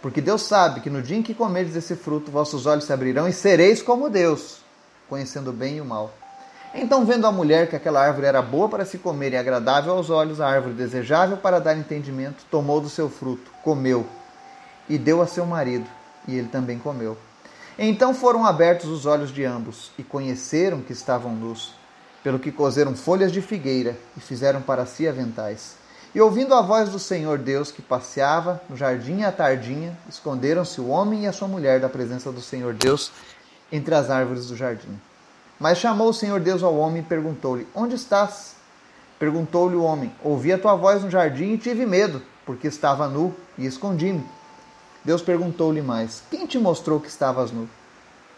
porque 0.02 0.22
Deus 0.22 0.44
sabe 0.44 0.80
que 0.80 0.90
no 0.90 1.02
dia 1.02 1.18
em 1.18 1.24
que 1.24 1.34
comerdes 1.34 1.76
esse 1.76 1.96
fruto, 1.96 2.32
vossos 2.32 2.66
olhos 2.66 2.86
se 2.86 2.94
abrirão 2.94 3.28
e 3.28 3.34
sereis 3.34 3.82
como 3.82 4.10
Deus, 4.10 4.60
conhecendo 5.10 5.50
o 5.50 5.54
bem 5.54 5.78
e 5.78 5.82
o 5.82 5.86
mal. 5.86 6.14
Então, 6.74 7.06
vendo 7.06 7.26
a 7.26 7.32
mulher 7.32 7.70
que 7.70 7.76
aquela 7.76 8.02
árvore 8.02 8.28
era 8.28 8.42
boa 8.42 8.68
para 8.70 8.86
se 8.86 8.98
comer 8.98 9.34
e 9.34 9.38
agradável 9.38 9.94
aos 9.94 10.10
olhos, 10.10 10.42
a 10.42 10.48
árvore 10.48 10.74
desejável 10.74 11.38
para 11.38 11.60
dar 11.60 11.76
entendimento, 11.76 12.46
tomou 12.52 12.82
do 12.82 12.90
seu 12.90 13.10
fruto, 13.10 13.50
comeu 13.64 14.06
e 14.90 14.98
deu 14.98 15.22
a 15.22 15.28
seu 15.28 15.46
marido, 15.46 15.88
e 16.28 16.36
ele 16.36 16.48
também 16.48 16.78
comeu. 16.78 17.18
Então 17.80 18.14
foram 18.14 18.46
abertos 18.46 18.90
os 18.90 19.06
olhos 19.06 19.32
de 19.32 19.46
ambos 19.46 19.92
e 19.98 20.04
conheceram 20.04 20.82
que 20.82 20.94
estavam 20.94 21.34
nus, 21.34 21.76
pelo 22.24 22.40
que 22.40 22.52
coseram 22.52 22.96
folhas 22.96 23.32
de 23.32 23.42
figueira 23.42 23.96
e 24.16 24.20
fizeram 24.20 24.62
para 24.62 24.86
si 24.86 25.08
aventais. 25.08 25.76
E 26.16 26.20
ouvindo 26.20 26.56
a 26.56 26.62
voz 26.62 26.90
do 26.90 26.98
Senhor 26.98 27.38
Deus 27.38 27.72
que 27.72 27.82
passeava 27.82 28.62
no 28.68 28.76
jardim 28.76 29.24
à 29.24 29.32
tardinha, 29.32 29.96
esconderam-se 30.10 30.82
o 30.82 30.88
homem 30.88 31.24
e 31.24 31.28
a 31.28 31.34
sua 31.34 31.48
mulher 31.48 31.80
da 31.80 31.90
presença 31.90 32.32
do 32.32 32.42
Senhor 32.42 32.74
Deus 32.74 33.12
entre 33.72 33.94
as 33.94 34.10
árvores 34.10 34.48
do 34.48 34.56
jardim. 34.56 35.00
Mas 35.60 35.80
chamou 35.80 36.10
o 36.10 36.14
Senhor 36.14 36.40
Deus 36.40 36.62
ao 36.62 36.76
homem 36.76 37.02
e 37.02 37.06
perguntou-lhe: 37.06 37.68
Onde 37.74 37.96
estás? 37.96 38.56
Perguntou-lhe 39.18 39.76
o 39.76 39.84
homem: 39.84 40.12
Ouvi 40.24 40.54
a 40.54 40.58
tua 40.58 40.76
voz 40.76 41.04
no 41.04 41.10
jardim 41.10 41.54
e 41.54 41.58
tive 41.58 41.86
medo, 41.86 42.22
porque 42.46 42.68
estava 42.68 43.08
nu 43.08 43.34
e 43.58 43.66
escondi-me. 43.66 44.24
Deus 45.04 45.22
perguntou-lhe 45.22 45.82
mais: 45.82 46.22
Quem 46.30 46.46
te 46.46 46.60
mostrou 46.60 47.00
que 47.00 47.08
estavas 47.08 47.52
nu? 47.52 47.68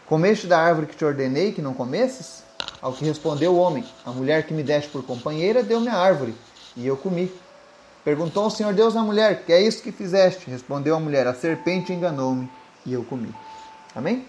Comeste 0.05 0.47
da 0.47 0.59
árvore 0.59 0.88
que 0.88 0.95
te 0.95 1.03
ordenei 1.03 1.51
que 1.51 1.61
não 1.61 1.73
comesses? 1.73 2.43
Ao 2.81 2.93
que 2.93 3.03
respondeu 3.03 3.53
o 3.53 3.59
homem: 3.59 3.83
A 4.05 4.11
mulher 4.11 4.43
que 4.45 4.53
me 4.53 4.63
deste 4.63 4.89
por 4.89 5.03
companheira 5.03 5.61
deu-me 5.61 5.89
a 5.89 5.97
árvore, 5.97 6.33
e 6.77 6.88
eu 6.88 6.95
comi. 6.95 7.31
Perguntou 8.05 8.45
o 8.45 8.49
Senhor 8.49 8.73
Deus 8.73 8.95
à 8.95 9.01
mulher: 9.01 9.43
Que 9.43 9.51
é 9.51 9.61
isso 9.61 9.83
que 9.83 9.91
fizeste? 9.91 10.49
Respondeu 10.49 10.95
a 10.95 10.99
mulher: 10.99 11.27
A 11.27 11.33
serpente 11.33 11.91
enganou-me, 11.91 12.49
e 12.85 12.93
eu 12.93 13.03
comi. 13.03 13.33
Amém? 13.93 14.25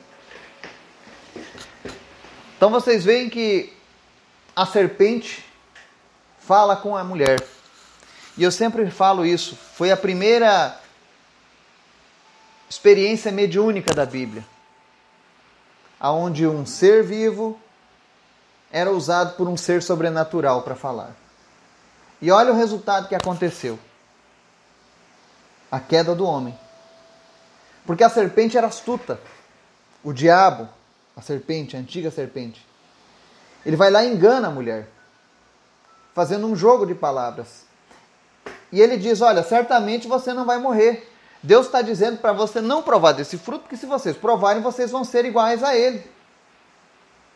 Então 2.61 2.69
vocês 2.69 3.02
veem 3.02 3.31
que 3.31 3.73
a 4.55 4.67
serpente 4.67 5.43
fala 6.40 6.76
com 6.76 6.95
a 6.95 7.02
mulher. 7.02 7.43
E 8.37 8.43
eu 8.43 8.52
sempre 8.52 8.90
falo 8.90 9.25
isso. 9.25 9.57
Foi 9.57 9.90
a 9.90 9.97
primeira 9.97 10.79
experiência 12.69 13.33
mediúnica 13.33 13.95
da 13.95 14.05
Bíblia, 14.05 14.45
aonde 15.99 16.47
um 16.47 16.67
ser 16.67 17.02
vivo 17.02 17.59
era 18.71 18.90
usado 18.90 19.37
por 19.38 19.49
um 19.49 19.57
ser 19.57 19.83
sobrenatural 19.83 20.61
para 20.61 20.76
falar. 20.76 21.17
E 22.21 22.31
olha 22.31 22.52
o 22.52 22.57
resultado 22.57 23.09
que 23.09 23.14
aconteceu: 23.14 23.79
a 25.73 25.81
queda 25.81 26.14
do 26.14 26.26
homem. 26.26 26.55
Porque 27.87 28.05
a 28.05 28.11
serpente 28.11 28.59
era 28.59 28.67
astuta. 28.67 29.19
O 30.05 30.12
diabo, 30.12 30.69
a 31.17 31.23
serpente, 31.23 31.76
a 31.76 31.81
antiga 31.81 32.11
serpente, 32.11 32.67
ele 33.64 33.76
vai 33.76 33.90
lá 33.90 34.05
e 34.05 34.12
engana 34.12 34.49
a 34.49 34.50
mulher 34.50 34.88
fazendo 36.14 36.47
um 36.47 36.57
jogo 36.57 36.87
de 36.87 36.95
palavras. 36.95 37.64
E 38.73 38.81
ele 38.81 38.97
diz: 38.97 39.21
Olha, 39.21 39.43
certamente 39.43 40.09
você 40.09 40.33
não 40.33 40.45
vai 40.45 40.59
morrer. 40.59 41.09
Deus 41.43 41.67
está 41.67 41.81
dizendo 41.81 42.19
para 42.19 42.33
você 42.33 42.61
não 42.61 42.83
provar 42.83 43.12
desse 43.12 43.38
fruto, 43.38 43.61
porque 43.61 43.76
se 43.76 43.87
vocês 43.87 44.17
provarem, 44.17 44.62
vocês 44.62 44.90
vão 44.90 45.05
ser 45.05 45.25
iguais 45.25 45.62
a 45.62 45.75
Ele. 45.75 46.05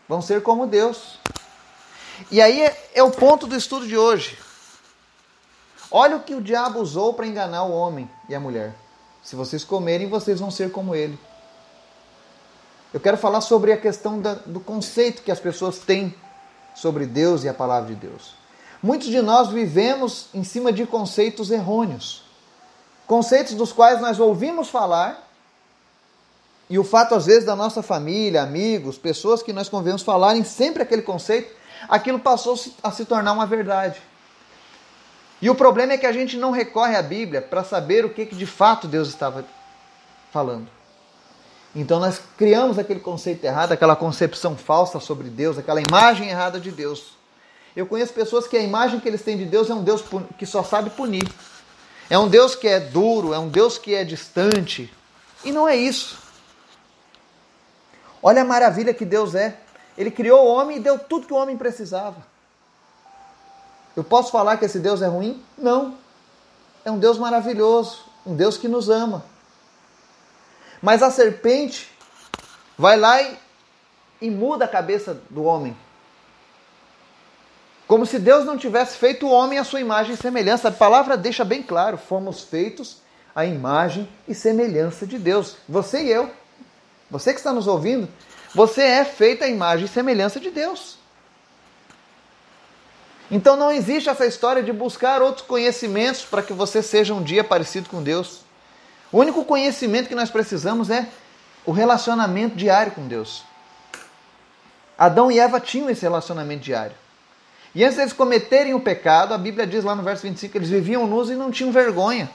Vão 0.06 0.20
ser 0.20 0.42
como 0.42 0.66
Deus. 0.66 1.18
E 2.30 2.40
aí 2.40 2.62
é, 2.62 2.90
é 2.94 3.02
o 3.02 3.10
ponto 3.10 3.46
do 3.46 3.56
estudo 3.56 3.86
de 3.86 3.96
hoje. 3.96 4.38
Olha 5.90 6.16
o 6.16 6.20
que 6.20 6.34
o 6.34 6.42
diabo 6.42 6.80
usou 6.80 7.14
para 7.14 7.26
enganar 7.26 7.64
o 7.64 7.72
homem 7.72 8.10
e 8.28 8.34
a 8.34 8.40
mulher. 8.40 8.74
Se 9.22 9.34
vocês 9.34 9.64
comerem, 9.64 10.08
vocês 10.08 10.38
vão 10.38 10.50
ser 10.50 10.70
como 10.70 10.94
ele. 10.94 11.18
Eu 12.94 13.00
quero 13.00 13.16
falar 13.16 13.40
sobre 13.40 13.72
a 13.72 13.76
questão 13.76 14.20
da, 14.20 14.34
do 14.46 14.60
conceito 14.60 15.22
que 15.22 15.32
as 15.32 15.40
pessoas 15.40 15.80
têm 15.80 16.14
sobre 16.76 17.06
Deus 17.06 17.42
e 17.42 17.48
a 17.48 17.52
palavra 17.52 17.92
de 17.92 17.96
Deus. 17.96 18.36
Muitos 18.80 19.08
de 19.08 19.20
nós 19.20 19.48
vivemos 19.48 20.28
em 20.32 20.44
cima 20.44 20.72
de 20.72 20.86
conceitos 20.86 21.50
errôneos. 21.50 22.22
Conceitos 23.04 23.54
dos 23.54 23.72
quais 23.72 24.00
nós 24.00 24.20
ouvimos 24.20 24.68
falar, 24.68 25.28
e 26.70 26.78
o 26.78 26.84
fato, 26.84 27.16
às 27.16 27.26
vezes, 27.26 27.44
da 27.44 27.56
nossa 27.56 27.82
família, 27.82 28.42
amigos, 28.42 28.96
pessoas 28.96 29.42
que 29.42 29.52
nós 29.52 29.68
convivemos 29.68 30.02
falarem 30.02 30.44
sempre 30.44 30.84
aquele 30.84 31.02
conceito, 31.02 31.52
aquilo 31.88 32.20
passou 32.20 32.56
a 32.80 32.92
se 32.92 33.04
tornar 33.04 33.32
uma 33.32 33.44
verdade. 33.44 34.00
E 35.42 35.50
o 35.50 35.54
problema 35.56 35.94
é 35.94 35.98
que 35.98 36.06
a 36.06 36.12
gente 36.12 36.36
não 36.36 36.52
recorre 36.52 36.94
à 36.94 37.02
Bíblia 37.02 37.42
para 37.42 37.64
saber 37.64 38.04
o 38.04 38.10
que, 38.10 38.24
que 38.24 38.36
de 38.36 38.46
fato 38.46 38.86
Deus 38.86 39.08
estava 39.08 39.44
falando. 40.32 40.68
Então 41.74 41.98
nós 41.98 42.20
criamos 42.36 42.78
aquele 42.78 43.00
conceito 43.00 43.44
errado, 43.44 43.72
aquela 43.72 43.96
concepção 43.96 44.56
falsa 44.56 45.00
sobre 45.00 45.28
Deus, 45.28 45.58
aquela 45.58 45.80
imagem 45.80 46.28
errada 46.28 46.60
de 46.60 46.70
Deus. 46.70 47.14
Eu 47.74 47.86
conheço 47.86 48.12
pessoas 48.12 48.46
que 48.46 48.56
a 48.56 48.62
imagem 48.62 49.00
que 49.00 49.08
eles 49.08 49.22
têm 49.22 49.36
de 49.36 49.44
Deus 49.44 49.68
é 49.68 49.74
um 49.74 49.82
Deus 49.82 50.04
que 50.38 50.46
só 50.46 50.62
sabe 50.62 50.90
punir. 50.90 51.28
É 52.08 52.16
um 52.18 52.28
Deus 52.28 52.54
que 52.54 52.68
é 52.68 52.78
duro, 52.78 53.34
é 53.34 53.38
um 53.38 53.48
Deus 53.48 53.76
que 53.76 53.94
é 53.94 54.04
distante. 54.04 54.92
E 55.44 55.50
não 55.50 55.68
é 55.68 55.74
isso. 55.74 56.18
Olha 58.22 58.42
a 58.42 58.44
maravilha 58.44 58.94
que 58.94 59.04
Deus 59.04 59.34
é. 59.34 59.58
Ele 59.98 60.10
criou 60.10 60.44
o 60.44 60.54
homem 60.54 60.76
e 60.76 60.80
deu 60.80 60.98
tudo 60.98 61.26
que 61.26 61.32
o 61.32 61.36
homem 61.36 61.56
precisava. 61.56 62.24
Eu 63.96 64.04
posso 64.04 64.30
falar 64.30 64.56
que 64.56 64.64
esse 64.64 64.78
Deus 64.78 65.02
é 65.02 65.06
ruim? 65.06 65.42
Não. 65.58 65.96
É 66.84 66.90
um 66.90 66.98
Deus 66.98 67.18
maravilhoso, 67.18 68.04
um 68.24 68.34
Deus 68.34 68.56
que 68.56 68.68
nos 68.68 68.88
ama. 68.88 69.24
Mas 70.84 71.02
a 71.02 71.10
serpente 71.10 71.90
vai 72.76 72.94
lá 72.98 73.22
e, 73.22 73.38
e 74.20 74.28
muda 74.28 74.66
a 74.66 74.68
cabeça 74.68 75.18
do 75.30 75.44
homem. 75.44 75.74
Como 77.86 78.04
se 78.04 78.18
Deus 78.18 78.44
não 78.44 78.58
tivesse 78.58 78.98
feito 78.98 79.26
o 79.26 79.30
homem 79.30 79.58
à 79.58 79.64
sua 79.64 79.80
imagem 79.80 80.12
e 80.12 80.18
semelhança. 80.18 80.68
A 80.68 80.72
palavra 80.72 81.16
deixa 81.16 81.42
bem 81.42 81.62
claro: 81.62 81.96
fomos 81.96 82.42
feitos 82.42 82.98
à 83.34 83.46
imagem 83.46 84.06
e 84.28 84.34
semelhança 84.34 85.06
de 85.06 85.18
Deus. 85.18 85.56
Você 85.66 86.02
e 86.02 86.10
eu. 86.10 86.30
Você 87.10 87.32
que 87.32 87.38
está 87.38 87.50
nos 87.50 87.66
ouvindo, 87.66 88.06
você 88.54 88.82
é 88.82 89.06
feito 89.06 89.42
à 89.42 89.48
imagem 89.48 89.86
e 89.86 89.88
semelhança 89.88 90.38
de 90.38 90.50
Deus. 90.50 90.98
Então 93.30 93.56
não 93.56 93.72
existe 93.72 94.10
essa 94.10 94.26
história 94.26 94.62
de 94.62 94.70
buscar 94.70 95.22
outros 95.22 95.46
conhecimentos 95.46 96.26
para 96.26 96.42
que 96.42 96.52
você 96.52 96.82
seja 96.82 97.14
um 97.14 97.22
dia 97.22 97.42
parecido 97.42 97.88
com 97.88 98.02
Deus. 98.02 98.43
O 99.14 99.18
único 99.18 99.44
conhecimento 99.44 100.08
que 100.08 100.14
nós 100.16 100.28
precisamos 100.28 100.90
é 100.90 101.06
o 101.64 101.70
relacionamento 101.70 102.56
diário 102.56 102.90
com 102.90 103.06
Deus. 103.06 103.44
Adão 104.98 105.30
e 105.30 105.38
Eva 105.38 105.60
tinham 105.60 105.88
esse 105.88 106.02
relacionamento 106.02 106.64
diário. 106.64 106.96
E 107.76 107.84
antes 107.84 107.96
deles 107.96 108.12
cometerem 108.12 108.74
o 108.74 108.80
pecado, 108.80 109.32
a 109.32 109.38
Bíblia 109.38 109.68
diz 109.68 109.84
lá 109.84 109.94
no 109.94 110.02
verso 110.02 110.24
25 110.24 110.50
que 110.50 110.58
eles 110.58 110.68
viviam 110.68 111.06
nus 111.06 111.30
e 111.30 111.36
não 111.36 111.52
tinham 111.52 111.70
vergonha. 111.70 112.28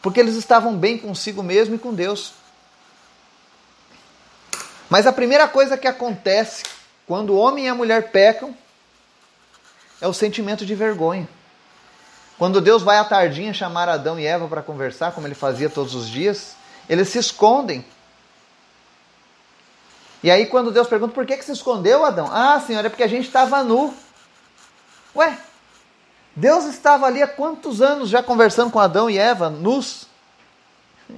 Porque 0.00 0.20
eles 0.20 0.36
estavam 0.36 0.76
bem 0.76 0.96
consigo 0.96 1.42
mesmo 1.42 1.74
e 1.74 1.78
com 1.78 1.92
Deus. 1.92 2.32
Mas 4.88 5.08
a 5.08 5.12
primeira 5.12 5.48
coisa 5.48 5.76
que 5.76 5.88
acontece 5.88 6.62
quando 7.04 7.30
o 7.30 7.36
homem 7.36 7.64
e 7.64 7.68
a 7.68 7.74
mulher 7.74 8.12
pecam 8.12 8.56
é 10.00 10.06
o 10.06 10.14
sentimento 10.14 10.64
de 10.64 10.76
vergonha. 10.76 11.28
Quando 12.38 12.60
Deus 12.60 12.82
vai 12.82 12.98
à 12.98 13.04
tardinha 13.04 13.54
chamar 13.54 13.88
Adão 13.88 14.18
e 14.18 14.26
Eva 14.26 14.46
para 14.46 14.62
conversar, 14.62 15.12
como 15.12 15.26
ele 15.26 15.34
fazia 15.34 15.70
todos 15.70 15.94
os 15.94 16.08
dias, 16.08 16.54
eles 16.88 17.08
se 17.08 17.18
escondem 17.18 17.84
e 20.26 20.30
aí, 20.30 20.46
quando 20.46 20.72
Deus 20.72 20.88
pergunta 20.88 21.14
por 21.14 21.24
que, 21.26 21.36
que 21.36 21.44
se 21.44 21.52
escondeu, 21.52 22.04
Adão? 22.04 22.28
Ah, 22.32 22.58
Senhor, 22.58 22.84
é 22.84 22.88
porque 22.88 23.04
a 23.04 23.08
gente 23.08 23.26
estava 23.26 23.62
nu. 23.62 23.94
Ué, 25.14 25.38
Deus 26.34 26.64
estava 26.64 27.06
ali 27.06 27.22
há 27.22 27.28
quantos 27.28 27.80
anos 27.80 28.08
já 28.08 28.22
conversando 28.22 28.72
com 28.72 28.80
Adão 28.80 29.08
e 29.08 29.18
Eva, 29.18 29.48
nus? 29.48 30.08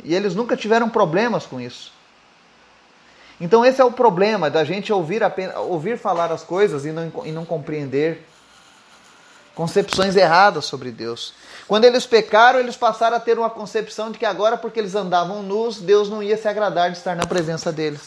E 0.04 0.14
eles 0.14 0.34
nunca 0.34 0.56
tiveram 0.58 0.90
problemas 0.90 1.46
com 1.46 1.58
isso. 1.58 1.90
Então, 3.40 3.64
esse 3.64 3.80
é 3.80 3.84
o 3.84 3.92
problema 3.92 4.50
da 4.50 4.62
gente 4.62 4.92
ouvir, 4.92 5.22
ouvir 5.56 5.96
falar 5.96 6.30
as 6.30 6.42
coisas 6.42 6.84
e 6.84 6.92
não, 6.92 7.10
e 7.24 7.32
não 7.32 7.46
compreender 7.46 8.26
concepções 9.58 10.14
erradas 10.14 10.66
sobre 10.66 10.92
Deus. 10.92 11.34
Quando 11.66 11.84
eles 11.84 12.06
pecaram, 12.06 12.60
eles 12.60 12.76
passaram 12.76 13.16
a 13.16 13.20
ter 13.20 13.36
uma 13.36 13.50
concepção 13.50 14.12
de 14.12 14.16
que 14.16 14.24
agora, 14.24 14.56
porque 14.56 14.78
eles 14.78 14.94
andavam 14.94 15.42
nus, 15.42 15.80
Deus 15.80 16.08
não 16.08 16.22
ia 16.22 16.36
se 16.36 16.46
agradar 16.46 16.92
de 16.92 16.96
estar 16.96 17.16
na 17.16 17.26
presença 17.26 17.72
deles. 17.72 18.00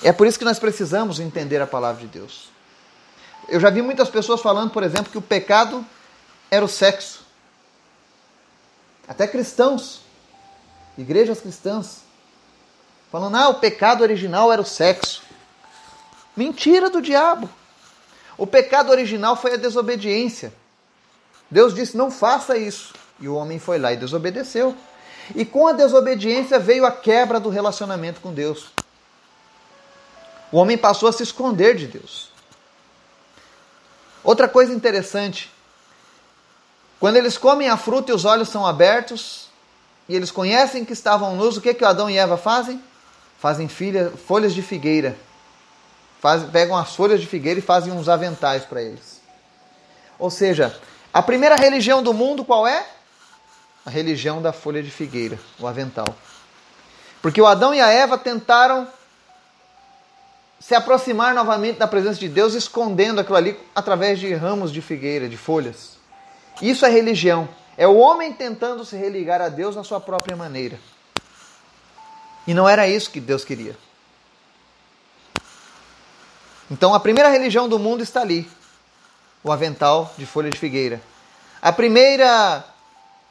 É 0.00 0.12
por 0.12 0.28
isso 0.28 0.38
que 0.38 0.44
nós 0.44 0.60
precisamos 0.60 1.18
entender 1.18 1.60
a 1.60 1.66
palavra 1.66 2.02
de 2.02 2.06
Deus. 2.06 2.50
Eu 3.48 3.58
já 3.58 3.68
vi 3.68 3.82
muitas 3.82 4.08
pessoas 4.08 4.40
falando, 4.40 4.70
por 4.70 4.84
exemplo, 4.84 5.10
que 5.10 5.18
o 5.18 5.22
pecado 5.22 5.84
era 6.52 6.64
o 6.64 6.68
sexo. 6.68 7.26
Até 9.08 9.26
cristãos, 9.26 10.02
igrejas 10.96 11.40
cristãs, 11.40 12.02
falando: 13.10 13.34
ah, 13.34 13.48
o 13.48 13.54
pecado 13.54 14.02
original 14.02 14.52
era 14.52 14.62
o 14.62 14.64
sexo. 14.64 15.20
Mentira 16.36 16.88
do 16.88 17.02
diabo. 17.02 17.50
O 18.36 18.46
pecado 18.46 18.90
original 18.90 19.36
foi 19.36 19.54
a 19.54 19.56
desobediência. 19.56 20.52
Deus 21.50 21.74
disse: 21.74 21.96
não 21.96 22.10
faça 22.10 22.56
isso. 22.56 22.92
E 23.20 23.28
o 23.28 23.34
homem 23.34 23.58
foi 23.58 23.78
lá 23.78 23.92
e 23.92 23.96
desobedeceu. 23.96 24.74
E 25.34 25.44
com 25.44 25.68
a 25.68 25.72
desobediência 25.72 26.58
veio 26.58 26.84
a 26.84 26.90
quebra 26.90 27.38
do 27.38 27.48
relacionamento 27.48 28.20
com 28.20 28.32
Deus. 28.32 28.72
O 30.50 30.58
homem 30.58 30.76
passou 30.76 31.08
a 31.08 31.12
se 31.12 31.22
esconder 31.22 31.76
de 31.76 31.86
Deus. 31.86 32.30
Outra 34.22 34.48
coisa 34.48 34.72
interessante, 34.72 35.50
quando 36.98 37.16
eles 37.16 37.36
comem 37.36 37.68
a 37.68 37.76
fruta 37.76 38.10
e 38.10 38.14
os 38.14 38.24
olhos 38.24 38.48
são 38.48 38.66
abertos, 38.66 39.48
e 40.08 40.14
eles 40.14 40.30
conhecem 40.30 40.84
que 40.84 40.92
estavam 40.92 41.36
nus, 41.36 41.56
o 41.56 41.60
que, 41.60 41.74
que 41.74 41.84
Adão 41.84 42.08
e 42.08 42.16
Eva 42.16 42.36
fazem? 42.36 42.82
Fazem 43.38 43.68
filha, 43.68 44.12
folhas 44.26 44.54
de 44.54 44.62
figueira. 44.62 45.16
Faz, 46.24 46.42
pegam 46.44 46.74
as 46.74 46.96
folhas 46.96 47.20
de 47.20 47.26
figueira 47.26 47.58
e 47.58 47.62
fazem 47.62 47.92
uns 47.92 48.08
aventais 48.08 48.64
para 48.64 48.80
eles. 48.80 49.20
Ou 50.18 50.30
seja, 50.30 50.74
a 51.12 51.20
primeira 51.20 51.54
religião 51.54 52.02
do 52.02 52.14
mundo 52.14 52.46
qual 52.46 52.66
é? 52.66 52.86
A 53.84 53.90
religião 53.90 54.40
da 54.40 54.50
folha 54.50 54.82
de 54.82 54.90
figueira, 54.90 55.38
o 55.60 55.66
avental. 55.66 56.16
Porque 57.20 57.42
o 57.42 57.46
Adão 57.46 57.74
e 57.74 57.80
a 57.82 57.90
Eva 57.90 58.16
tentaram 58.16 58.88
se 60.58 60.74
aproximar 60.74 61.34
novamente 61.34 61.78
da 61.78 61.86
presença 61.86 62.18
de 62.18 62.30
Deus, 62.30 62.54
escondendo 62.54 63.20
aquilo 63.20 63.36
ali 63.36 63.60
através 63.74 64.18
de 64.18 64.32
ramos 64.32 64.72
de 64.72 64.80
figueira, 64.80 65.28
de 65.28 65.36
folhas. 65.36 65.98
Isso 66.62 66.86
é 66.86 66.88
religião. 66.88 67.46
É 67.76 67.86
o 67.86 67.98
homem 67.98 68.32
tentando 68.32 68.82
se 68.86 68.96
religar 68.96 69.42
a 69.42 69.50
Deus 69.50 69.76
na 69.76 69.84
sua 69.84 70.00
própria 70.00 70.34
maneira. 70.34 70.80
E 72.46 72.54
não 72.54 72.66
era 72.66 72.88
isso 72.88 73.10
que 73.10 73.20
Deus 73.20 73.44
queria. 73.44 73.76
Então 76.70 76.94
a 76.94 77.00
primeira 77.00 77.28
religião 77.28 77.68
do 77.68 77.78
mundo 77.78 78.02
está 78.02 78.20
ali 78.20 78.48
o 79.42 79.52
avental 79.52 80.12
de 80.16 80.24
folha 80.24 80.50
de 80.50 80.58
figueira. 80.58 81.00
A 81.60 81.70
primeira 81.70 82.64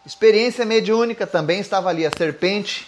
experiência 0.06 0.64
mediúnica 0.66 1.26
também 1.26 1.60
estava 1.60 1.90
ali 1.90 2.06
a 2.06 2.12
serpente 2.16 2.88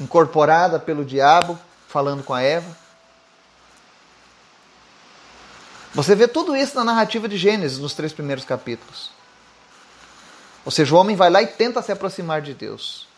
incorporada 0.00 0.80
pelo 0.80 1.04
diabo 1.04 1.58
falando 1.86 2.24
com 2.24 2.34
a 2.34 2.42
Eva. 2.42 2.76
Você 5.94 6.14
vê 6.14 6.26
tudo 6.26 6.56
isso 6.56 6.76
na 6.76 6.84
narrativa 6.84 7.28
de 7.28 7.36
Gênesis, 7.36 7.78
nos 7.78 7.94
três 7.94 8.12
primeiros 8.12 8.44
capítulos. 8.44 9.10
Ou 10.64 10.70
seja, 10.70 10.94
o 10.94 10.98
homem 10.98 11.16
vai 11.16 11.30
lá 11.30 11.42
e 11.42 11.46
tenta 11.46 11.82
se 11.82 11.90
aproximar 11.90 12.42
de 12.42 12.54
Deus. 12.54 13.09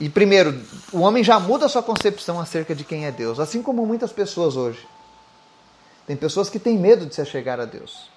E 0.00 0.08
primeiro, 0.08 0.58
o 0.92 1.00
homem 1.00 1.22
já 1.22 1.38
muda 1.38 1.66
a 1.66 1.68
sua 1.68 1.82
concepção 1.82 2.40
acerca 2.40 2.74
de 2.74 2.84
quem 2.84 3.04
é 3.04 3.12
Deus, 3.12 3.38
assim 3.38 3.62
como 3.62 3.84
muitas 3.84 4.10
pessoas 4.10 4.56
hoje. 4.56 4.88
Tem 6.06 6.16
pessoas 6.16 6.48
que 6.48 6.58
têm 6.58 6.78
medo 6.78 7.04
de 7.04 7.14
se 7.14 7.20
achegar 7.20 7.60
a 7.60 7.66
Deus, 7.66 8.08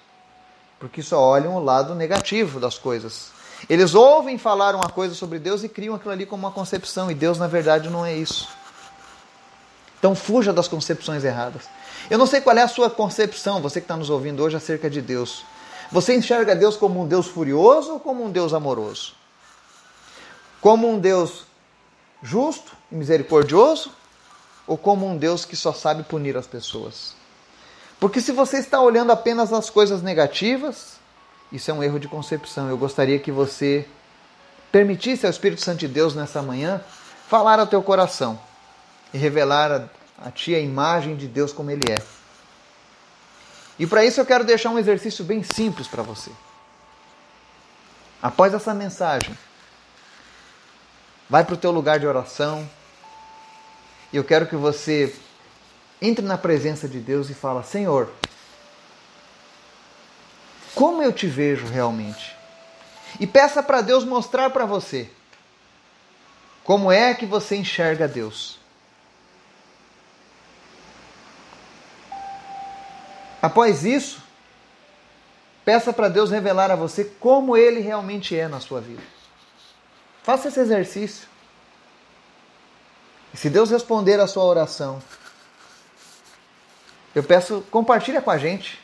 porque 0.80 1.02
só 1.02 1.20
olham 1.20 1.54
o 1.54 1.62
lado 1.62 1.94
negativo 1.94 2.58
das 2.58 2.78
coisas. 2.78 3.28
Eles 3.68 3.94
ouvem 3.94 4.38
falar 4.38 4.74
uma 4.74 4.88
coisa 4.88 5.14
sobre 5.14 5.38
Deus 5.38 5.62
e 5.62 5.68
criam 5.68 5.94
aquilo 5.94 6.12
ali 6.12 6.24
como 6.24 6.46
uma 6.46 6.52
concepção, 6.52 7.10
e 7.10 7.14
Deus 7.14 7.38
na 7.38 7.46
verdade 7.46 7.90
não 7.90 8.04
é 8.04 8.14
isso. 8.14 8.48
Então 9.98 10.14
fuja 10.14 10.54
das 10.54 10.66
concepções 10.66 11.22
erradas. 11.22 11.64
Eu 12.08 12.16
não 12.16 12.26
sei 12.26 12.40
qual 12.40 12.56
é 12.56 12.62
a 12.62 12.68
sua 12.68 12.88
concepção, 12.88 13.60
você 13.60 13.78
que 13.78 13.84
está 13.84 13.96
nos 13.96 14.08
ouvindo 14.08 14.42
hoje, 14.42 14.56
acerca 14.56 14.88
de 14.88 15.02
Deus. 15.02 15.44
Você 15.92 16.14
enxerga 16.16 16.56
Deus 16.56 16.76
como 16.76 17.02
um 17.02 17.06
Deus 17.06 17.26
furioso 17.26 17.92
ou 17.92 18.00
como 18.00 18.24
um 18.24 18.30
Deus 18.30 18.54
amoroso? 18.54 19.12
Como 20.62 20.90
um 20.90 20.98
Deus 20.98 21.44
justo 22.24 22.72
e 22.90 22.94
misericordioso 22.94 23.92
ou 24.66 24.78
como 24.78 25.06
um 25.06 25.16
Deus 25.16 25.44
que 25.44 25.54
só 25.54 25.72
sabe 25.72 26.02
punir 26.02 26.36
as 26.36 26.46
pessoas? 26.46 27.14
Porque 28.00 28.20
se 28.20 28.32
você 28.32 28.56
está 28.58 28.80
olhando 28.80 29.12
apenas 29.12 29.52
as 29.52 29.68
coisas 29.68 30.02
negativas, 30.02 30.94
isso 31.52 31.70
é 31.70 31.74
um 31.74 31.82
erro 31.82 32.00
de 32.00 32.08
concepção. 32.08 32.68
Eu 32.68 32.78
gostaria 32.78 33.18
que 33.18 33.30
você 33.30 33.86
permitisse 34.72 35.26
ao 35.26 35.30
Espírito 35.30 35.60
Santo 35.60 35.80
de 35.80 35.88
Deus 35.88 36.14
nessa 36.14 36.42
manhã 36.42 36.82
falar 37.28 37.60
ao 37.60 37.66
teu 37.66 37.82
coração 37.82 38.40
e 39.12 39.18
revelar 39.18 39.70
a, 39.70 40.26
a 40.26 40.30
ti 40.30 40.54
a 40.54 40.58
imagem 40.58 41.14
de 41.14 41.28
Deus 41.28 41.52
como 41.52 41.70
ele 41.70 41.92
é. 41.92 42.02
E 43.78 43.86
para 43.86 44.04
isso 44.04 44.20
eu 44.20 44.26
quero 44.26 44.44
deixar 44.44 44.70
um 44.70 44.78
exercício 44.78 45.24
bem 45.24 45.42
simples 45.42 45.86
para 45.86 46.02
você. 46.02 46.30
Após 48.22 48.54
essa 48.54 48.72
mensagem, 48.72 49.36
vai 51.34 51.42
para 51.42 51.54
o 51.54 51.58
teu 51.58 51.72
lugar 51.72 51.98
de 51.98 52.06
oração 52.06 52.64
e 54.12 54.16
eu 54.16 54.22
quero 54.22 54.46
que 54.46 54.54
você 54.54 55.12
entre 56.00 56.24
na 56.24 56.38
presença 56.38 56.88
de 56.88 57.00
Deus 57.00 57.28
e 57.28 57.34
fala: 57.34 57.64
Senhor, 57.64 58.08
como 60.76 61.02
eu 61.02 61.12
te 61.12 61.26
vejo 61.26 61.66
realmente? 61.66 62.36
E 63.18 63.26
peça 63.26 63.64
para 63.64 63.80
Deus 63.80 64.04
mostrar 64.04 64.50
para 64.50 64.64
você 64.64 65.10
como 66.62 66.92
é 66.92 67.12
que 67.14 67.26
você 67.26 67.56
enxerga 67.56 68.06
Deus. 68.06 68.56
Após 73.42 73.84
isso, 73.84 74.22
peça 75.64 75.92
para 75.92 76.08
Deus 76.08 76.30
revelar 76.30 76.70
a 76.70 76.76
você 76.76 77.04
como 77.04 77.56
Ele 77.56 77.80
realmente 77.80 78.38
é 78.38 78.46
na 78.46 78.60
sua 78.60 78.80
vida. 78.80 79.13
Faça 80.24 80.48
esse 80.48 80.58
exercício. 80.58 81.28
E 83.34 83.36
se 83.36 83.50
Deus 83.50 83.70
responder 83.70 84.18
a 84.18 84.26
sua 84.26 84.42
oração, 84.42 85.00
eu 87.14 87.22
peço, 87.22 87.62
compartilha 87.70 88.22
com 88.22 88.30
a 88.30 88.38
gente, 88.38 88.80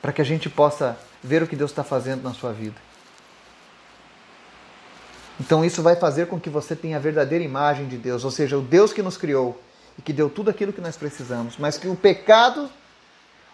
para 0.00 0.12
que 0.12 0.22
a 0.22 0.24
gente 0.24 0.48
possa 0.48 0.98
ver 1.22 1.42
o 1.42 1.46
que 1.46 1.54
Deus 1.54 1.70
está 1.70 1.84
fazendo 1.84 2.22
na 2.22 2.32
sua 2.32 2.52
vida. 2.52 2.76
Então 5.38 5.62
isso 5.62 5.82
vai 5.82 5.94
fazer 5.94 6.26
com 6.26 6.40
que 6.40 6.48
você 6.48 6.74
tenha 6.74 6.96
a 6.96 7.00
verdadeira 7.00 7.44
imagem 7.44 7.86
de 7.86 7.98
Deus, 7.98 8.24
ou 8.24 8.30
seja, 8.30 8.56
o 8.56 8.62
Deus 8.62 8.94
que 8.94 9.02
nos 9.02 9.18
criou 9.18 9.62
e 9.98 10.02
que 10.02 10.12
deu 10.12 10.30
tudo 10.30 10.48
aquilo 10.48 10.72
que 10.72 10.80
nós 10.80 10.96
precisamos, 10.96 11.58
mas 11.58 11.76
que 11.76 11.86
o 11.86 11.94
pecado, 11.94 12.70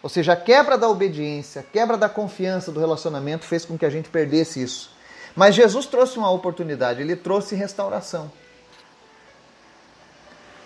ou 0.01 0.09
seja, 0.09 0.35
a 0.35 0.37
quebra 0.37 0.79
da 0.79 0.89
obediência, 0.89 1.63
a 1.63 1.65
quebra 1.65 1.97
da 1.97 2.09
confiança 2.09 2.71
do 2.71 2.79
relacionamento 2.79 3.45
fez 3.45 3.65
com 3.65 3.77
que 3.77 3.85
a 3.85 3.91
gente 3.91 4.09
perdesse 4.09 4.63
isso. 4.63 4.96
Mas 5.37 5.55
Jesus 5.55 5.85
trouxe 5.85 6.19
uma 6.19 6.31
oportunidade, 6.31 7.03
ele 7.03 7.15
trouxe 7.15 7.55
restauração. 7.55 8.33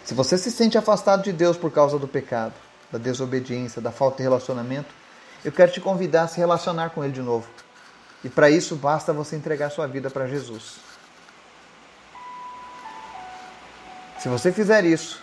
Se 0.05 0.15
você 0.15 0.39
se 0.39 0.51
sente 0.51 0.79
afastado 0.79 1.25
de 1.25 1.33
Deus 1.33 1.57
por 1.57 1.73
causa 1.73 1.99
do 1.99 2.07
pecado, 2.07 2.55
da 2.91 2.99
desobediência, 2.99 3.83
da 3.83 3.91
falta 3.91 4.19
de 4.19 4.23
relacionamento, 4.23 4.89
eu 5.45 5.51
quero 5.51 5.73
te 5.73 5.81
convidar 5.81 6.23
a 6.23 6.29
se 6.29 6.39
relacionar 6.39 6.91
com 6.91 7.03
Ele 7.03 7.13
de 7.13 7.23
novo. 7.23 7.49
E 8.23 8.29
para 8.29 8.51
isso 8.51 8.77
basta 8.77 9.13
você 9.13 9.37
entregar 9.37 9.71
sua 9.71 9.87
vida 9.87 10.11
para 10.11 10.27
Jesus. 10.27 10.77
Se 14.19 14.29
você 14.29 14.53
fizer 14.53 14.85
isso, 14.85 15.21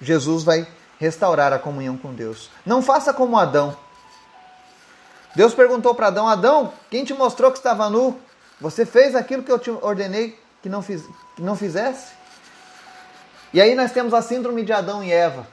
Jesus 0.00 0.42
vai 0.42 0.66
restaurar 0.98 1.52
a 1.52 1.58
comunhão 1.58 1.96
com 1.98 2.14
Deus. 2.14 2.50
Não 2.64 2.82
faça 2.82 3.12
como 3.12 3.38
Adão. 3.38 3.76
Deus 5.34 5.54
perguntou 5.54 5.94
para 5.94 6.08
Adão: 6.08 6.28
Adão, 6.28 6.72
quem 6.90 7.04
te 7.04 7.14
mostrou 7.14 7.50
que 7.50 7.58
estava 7.58 7.88
nu? 7.88 8.18
Você 8.60 8.86
fez 8.86 9.14
aquilo 9.14 9.42
que 9.42 9.50
eu 9.50 9.58
te 9.58 9.70
ordenei 9.70 10.38
que 10.62 10.68
não, 10.68 10.82
fiz, 10.82 11.02
que 11.34 11.42
não 11.42 11.56
fizesse? 11.56 12.12
E 13.52 13.60
aí 13.60 13.74
nós 13.74 13.92
temos 13.92 14.14
a 14.14 14.22
síndrome 14.22 14.62
de 14.62 14.72
Adão 14.72 15.02
e 15.02 15.12
Eva. 15.12 15.46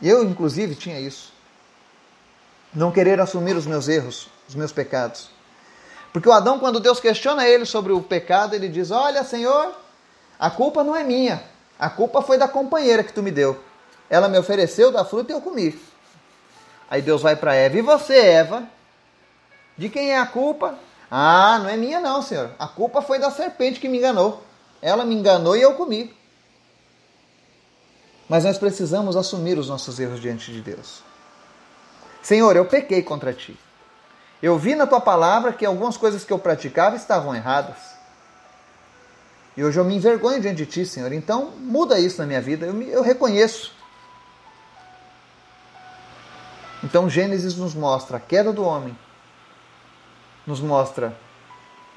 Eu, 0.00 0.22
inclusive, 0.24 0.74
tinha 0.74 0.98
isso. 1.00 1.32
Não 2.72 2.90
querer 2.90 3.20
assumir 3.20 3.56
os 3.56 3.66
meus 3.66 3.88
erros, 3.88 4.28
os 4.48 4.54
meus 4.54 4.72
pecados. 4.72 5.30
Porque 6.12 6.28
o 6.28 6.32
Adão, 6.32 6.58
quando 6.58 6.80
Deus 6.80 7.00
questiona 7.00 7.46
ele 7.46 7.64
sobre 7.64 7.92
o 7.92 8.00
pecado, 8.00 8.54
ele 8.54 8.68
diz: 8.68 8.90
Olha, 8.90 9.24
Senhor, 9.24 9.74
a 10.38 10.50
culpa 10.50 10.84
não 10.84 10.94
é 10.94 11.02
minha. 11.02 11.42
A 11.78 11.90
culpa 11.90 12.22
foi 12.22 12.38
da 12.38 12.46
companheira 12.46 13.02
que 13.02 13.12
tu 13.12 13.22
me 13.22 13.30
deu. 13.30 13.60
Ela 14.08 14.28
me 14.28 14.38
ofereceu 14.38 14.92
da 14.92 15.04
fruta 15.04 15.32
e 15.32 15.34
eu 15.34 15.40
comi. 15.40 15.78
Aí 16.92 17.00
Deus 17.00 17.22
vai 17.22 17.34
para 17.34 17.54
Eva: 17.54 17.78
E 17.78 17.80
você, 17.80 18.18
Eva? 18.18 18.64
De 19.78 19.88
quem 19.88 20.10
é 20.10 20.18
a 20.18 20.26
culpa? 20.26 20.78
Ah, 21.10 21.58
não 21.58 21.70
é 21.70 21.74
minha, 21.74 21.98
não, 21.98 22.20
Senhor. 22.20 22.50
A 22.58 22.68
culpa 22.68 23.00
foi 23.00 23.18
da 23.18 23.30
serpente 23.30 23.80
que 23.80 23.88
me 23.88 23.96
enganou. 23.96 24.42
Ela 24.82 25.02
me 25.02 25.14
enganou 25.14 25.56
e 25.56 25.62
eu 25.62 25.72
comi. 25.72 26.14
Mas 28.28 28.44
nós 28.44 28.58
precisamos 28.58 29.16
assumir 29.16 29.56
os 29.58 29.70
nossos 29.70 29.98
erros 29.98 30.20
diante 30.20 30.52
de 30.52 30.60
Deus. 30.60 31.02
Senhor, 32.22 32.54
eu 32.56 32.66
pequei 32.66 33.02
contra 33.02 33.32
ti. 33.32 33.58
Eu 34.42 34.58
vi 34.58 34.74
na 34.74 34.86
tua 34.86 35.00
palavra 35.00 35.54
que 35.54 35.64
algumas 35.64 35.96
coisas 35.96 36.24
que 36.24 36.32
eu 36.32 36.38
praticava 36.38 36.94
estavam 36.94 37.34
erradas. 37.34 37.78
E 39.56 39.64
hoje 39.64 39.80
eu 39.80 39.84
me 39.84 39.96
envergonho 39.96 40.42
diante 40.42 40.58
de 40.58 40.66
ti, 40.66 40.84
Senhor. 40.84 41.10
Então, 41.10 41.52
muda 41.56 41.98
isso 41.98 42.18
na 42.18 42.26
minha 42.26 42.40
vida. 42.42 42.66
Eu, 42.66 42.74
me, 42.74 42.86
eu 42.90 43.02
reconheço. 43.02 43.80
Então, 46.82 47.08
Gênesis 47.08 47.56
nos 47.56 47.74
mostra 47.74 48.16
a 48.16 48.20
queda 48.20 48.52
do 48.52 48.64
homem, 48.64 48.96
nos 50.46 50.60
mostra 50.60 51.16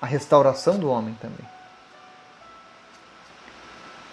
a 0.02 0.06
restauração 0.06 0.78
do 0.78 0.90
homem 0.90 1.16
também. 1.16 1.46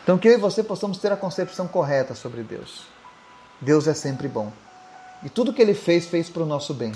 Então, 0.02 0.18
que 0.18 0.28
eu 0.28 0.32
e 0.32 0.36
você 0.36 0.62
possamos 0.62 0.98
ter 0.98 1.12
a 1.12 1.16
concepção 1.16 1.68
correta 1.68 2.14
sobre 2.14 2.42
Deus. 2.42 2.84
Deus 3.60 3.86
é 3.86 3.94
sempre 3.94 4.26
bom. 4.26 4.52
E 5.22 5.28
tudo 5.28 5.52
que 5.52 5.62
ele 5.62 5.74
fez, 5.74 6.06
fez 6.06 6.28
para 6.28 6.42
o 6.42 6.46
nosso 6.46 6.74
bem. 6.74 6.92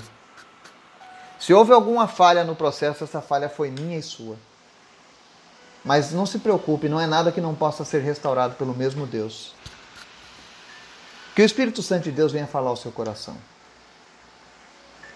Se 1.39 1.53
houve 1.53 1.71
alguma 1.71 2.07
falha 2.07 2.43
no 2.43 2.55
processo, 2.55 3.03
essa 3.03 3.21
falha 3.21 3.47
foi 3.47 3.69
minha 3.69 3.97
e 3.97 4.01
sua. 4.01 4.35
Mas 5.85 6.11
não 6.11 6.25
se 6.25 6.39
preocupe, 6.39 6.89
não 6.89 6.99
é 6.99 7.07
nada 7.07 7.31
que 7.31 7.39
não 7.39 7.55
possa 7.55 7.85
ser 7.85 8.01
restaurado 8.01 8.55
pelo 8.55 8.75
mesmo 8.75 9.05
Deus. 9.05 9.53
Que 11.33 11.41
o 11.41 11.45
Espírito 11.45 11.81
Santo 11.81 12.03
de 12.03 12.11
Deus 12.11 12.33
venha 12.33 12.47
falar 12.47 12.71
ao 12.71 12.75
seu 12.75 12.91
coração. 12.91 13.37